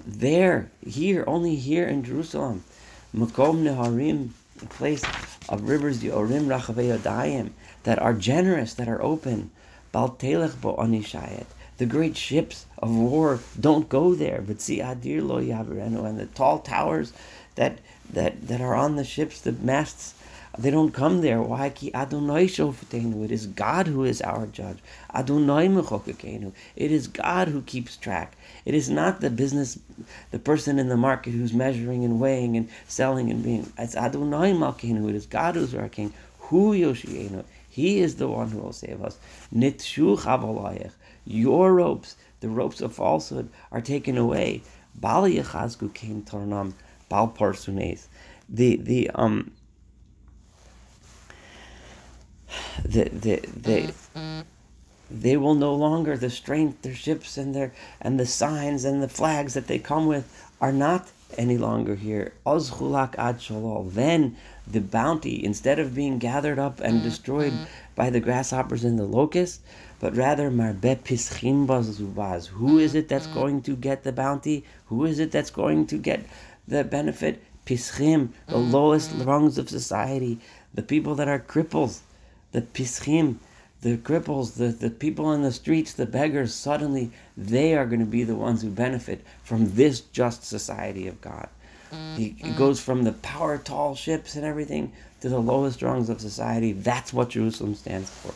there, 0.06 0.70
here, 0.86 1.24
only 1.26 1.56
here 1.56 1.86
in 1.86 2.02
Jerusalem. 2.02 2.64
Makom 3.14 3.62
Neharim, 3.62 4.30
a 4.62 4.66
place 4.66 5.04
of 5.48 5.68
rivers, 5.68 5.98
the 5.98 6.08
Orim 6.08 7.50
that 7.82 7.98
are 7.98 8.14
generous, 8.14 8.74
that 8.74 8.88
are 8.88 9.02
open. 9.02 9.50
Baltelech 9.92 10.60
bo 10.60 10.76
onishayet. 10.76 11.46
The 11.76 11.86
great 11.86 12.16
ships 12.16 12.66
of 12.78 12.94
war 12.94 13.40
don't 13.58 13.88
go 13.88 14.14
there, 14.14 14.40
but 14.40 14.60
see 14.60 14.78
Adir 14.78 15.22
lo 15.22 15.40
yavirenu, 15.40 16.06
and 16.06 16.18
the 16.18 16.26
tall 16.26 16.60
towers 16.60 17.12
that 17.54 17.78
that 18.12 18.48
that 18.48 18.60
are 18.60 18.74
on 18.74 18.96
the 18.96 19.04
ships, 19.04 19.40
the 19.40 19.52
masts 19.52 20.14
they 20.58 20.70
don't 20.70 20.92
come 20.92 21.22
there. 21.22 21.40
Why? 21.40 21.72
Adonai. 21.94 22.44
It 22.44 23.30
is 23.30 23.46
God 23.46 23.86
who 23.86 24.04
is 24.04 24.20
our 24.20 24.46
judge. 24.46 24.78
Adonai. 25.14 25.66
It 26.76 26.92
is 26.92 27.08
God 27.08 27.48
who 27.48 27.62
keeps 27.62 27.96
track. 27.96 28.36
It 28.66 28.74
is 28.74 28.90
not 28.90 29.22
the 29.22 29.30
business, 29.30 29.78
the 30.30 30.38
person 30.38 30.78
in 30.78 30.88
the 30.88 30.96
market 30.96 31.30
who's 31.30 31.54
measuring 31.54 32.04
and 32.04 32.20
weighing 32.20 32.56
and 32.58 32.68
selling 32.86 33.30
and 33.30 33.42
being. 33.42 33.72
It's 33.78 33.96
Adonai 33.96 34.52
malkenu. 34.52 35.08
It 35.08 35.14
is 35.14 35.26
God 35.26 35.54
who's 35.54 35.74
our 35.74 35.88
king. 35.88 36.12
Hu 36.38 36.72
yoshienu. 36.72 37.44
He 37.70 38.00
is 38.00 38.16
the 38.16 38.28
one 38.28 38.50
who 38.50 38.58
will 38.58 38.74
save 38.74 39.02
us. 39.02 39.16
Nitshu 39.54 40.18
chavalayech. 40.18 40.92
Your 41.24 41.72
ropes, 41.72 42.16
the 42.40 42.50
ropes 42.50 42.82
of 42.82 42.94
falsehood, 42.94 43.48
are 43.70 43.80
taken 43.80 44.18
away. 44.18 44.62
Bal 44.94 45.22
yechazku 45.22 45.94
came 45.94 46.22
tornam 46.22 46.74
parsunes. 47.12 48.06
The 48.48 48.76
the 48.76 49.10
um 49.14 49.52
the, 52.84 53.04
the, 53.08 53.36
they, 53.56 53.90
they 55.10 55.36
will 55.36 55.54
no 55.54 55.74
longer 55.74 56.16
the 56.16 56.30
strength 56.30 56.82
their 56.82 56.94
ships 56.94 57.36
and 57.36 57.54
their 57.54 57.72
and 58.00 58.18
the 58.18 58.26
signs 58.26 58.84
and 58.84 59.02
the 59.02 59.08
flags 59.08 59.54
that 59.54 59.66
they 59.66 59.78
come 59.78 60.06
with 60.06 60.52
are 60.60 60.72
not 60.72 61.10
any 61.38 61.56
longer 61.56 61.94
here. 61.94 62.32
Ozchulak 62.46 63.14
ad 63.16 63.38
shalol. 63.38 63.90
Then 63.90 64.36
the 64.66 64.80
bounty, 64.80 65.42
instead 65.42 65.78
of 65.78 65.94
being 65.94 66.18
gathered 66.18 66.58
up 66.58 66.80
and 66.80 66.96
mm-hmm. 66.96 67.04
destroyed 67.04 67.52
by 67.94 68.10
the 68.10 68.20
grasshoppers 68.20 68.84
and 68.84 68.98
the 68.98 69.04
locusts, 69.04 69.60
but 69.98 70.16
rather 70.16 70.50
marbe 70.50 71.02
pischim 71.04 71.66
zubaz. 71.66 72.48
Who 72.48 72.78
is 72.78 72.90
mm-hmm. 72.90 72.98
it 72.98 73.08
that's 73.08 73.26
mm-hmm. 73.26 73.34
going 73.34 73.62
to 73.62 73.76
get 73.76 74.04
the 74.04 74.12
bounty? 74.12 74.64
Who 74.86 75.04
is 75.04 75.18
it 75.18 75.30
that's 75.30 75.50
going 75.50 75.86
to 75.86 75.96
get 75.96 76.24
the 76.66 76.84
benefit? 76.84 77.42
Pischim, 77.64 78.30
the 78.48 78.56
lowest 78.56 79.12
rungs 79.18 79.56
of 79.56 79.68
society, 79.68 80.40
the 80.74 80.82
people 80.82 81.14
that 81.14 81.28
are 81.28 81.38
cripples 81.38 82.00
the 82.52 82.62
pischim, 82.62 83.36
the 83.80 83.96
cripples, 83.96 84.54
the, 84.56 84.68
the 84.68 84.90
people 84.90 85.32
in 85.32 85.42
the 85.42 85.52
streets, 85.52 85.94
the 85.94 86.06
beggars, 86.06 86.54
suddenly 86.54 87.10
they 87.36 87.74
are 87.74 87.86
going 87.86 88.00
to 88.00 88.06
be 88.06 88.22
the 88.22 88.36
ones 88.36 88.62
who 88.62 88.70
benefit 88.70 89.24
from 89.42 89.74
this 89.74 90.00
just 90.00 90.44
society 90.44 91.08
of 91.08 91.20
God. 91.20 91.48
Mm-hmm. 91.92 92.46
He 92.46 92.52
goes 92.52 92.80
from 92.80 93.02
the 93.02 93.12
power 93.12 93.58
tall 93.58 93.94
ships 93.94 94.36
and 94.36 94.44
everything 94.44 94.92
to 95.20 95.28
the 95.28 95.40
lowest 95.40 95.82
rungs 95.82 96.08
of 96.08 96.20
society. 96.20 96.72
That's 96.72 97.12
what 97.12 97.30
Jerusalem 97.30 97.74
stands 97.74 98.08
for. 98.08 98.32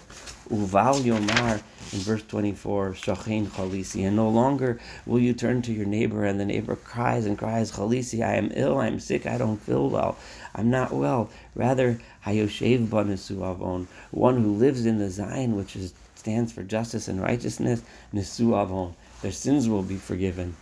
Uval 0.50 1.00
Yomar 1.02 1.62
in 1.92 1.98
verse 2.00 2.22
24, 2.22 2.90
Shachin 2.92 3.46
Chalisi. 3.46 4.06
And 4.06 4.16
no 4.16 4.28
longer 4.28 4.80
will 5.04 5.18
you 5.18 5.32
turn 5.32 5.62
to 5.62 5.72
your 5.72 5.86
neighbor, 5.86 6.24
and 6.24 6.38
the 6.40 6.44
neighbor 6.44 6.76
cries 6.76 7.26
and 7.26 7.38
cries, 7.38 7.72
Chalisi, 7.72 8.24
I 8.24 8.34
am 8.34 8.50
ill, 8.54 8.78
I 8.78 8.88
am 8.88 9.00
sick, 9.00 9.26
I 9.26 9.38
don't 9.38 9.60
feel 9.60 9.88
well, 9.88 10.16
I'm 10.54 10.70
not 10.70 10.92
well. 10.92 11.30
Rather, 11.54 11.98
Hayoshev 12.24 12.88
Banesu 12.88 13.48
Avon, 13.48 13.88
one 14.10 14.42
who 14.42 14.54
lives 14.54 14.86
in 14.86 14.98
the 14.98 15.10
Zion, 15.10 15.56
which 15.56 15.76
is, 15.76 15.94
stands 16.14 16.52
for 16.52 16.62
justice 16.62 17.08
and 17.08 17.20
righteousness, 17.20 17.82
Nesu 18.12 18.60
Avon. 18.60 18.94
Their 19.22 19.32
sins 19.32 19.68
will 19.68 19.82
be 19.82 19.96
forgiven 19.96 20.56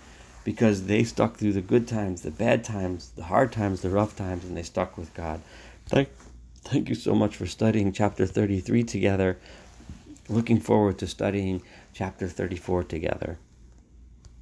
because 0.45 0.85
they 0.85 1.05
stuck 1.05 1.37
through 1.37 1.55
the 1.55 1.63
good 1.63 1.89
times, 1.89 2.23
the 2.23 2.31
bad 2.31 2.63
times, 2.63 3.11
the 3.17 3.25
hard 3.25 3.51
times, 3.51 3.81
the 3.81 3.91
rough 3.91 4.15
times, 4.15 4.45
and 4.45 4.57
they 4.57 4.63
stuck 4.63 4.97
with 4.99 5.13
God. 5.15 5.41
Thank, 5.87 6.11
thank 6.63 6.89
you 6.89 6.95
so 6.95 7.15
much 7.15 7.37
for 7.37 7.47
studying 7.47 7.93
chapter 7.93 8.27
33 8.27 8.85
together. 8.85 9.39
Looking 10.29 10.59
forward 10.59 10.99
to 10.99 11.07
studying 11.07 11.63
chapter 11.93 12.29
34 12.29 12.85
together. 12.85 13.39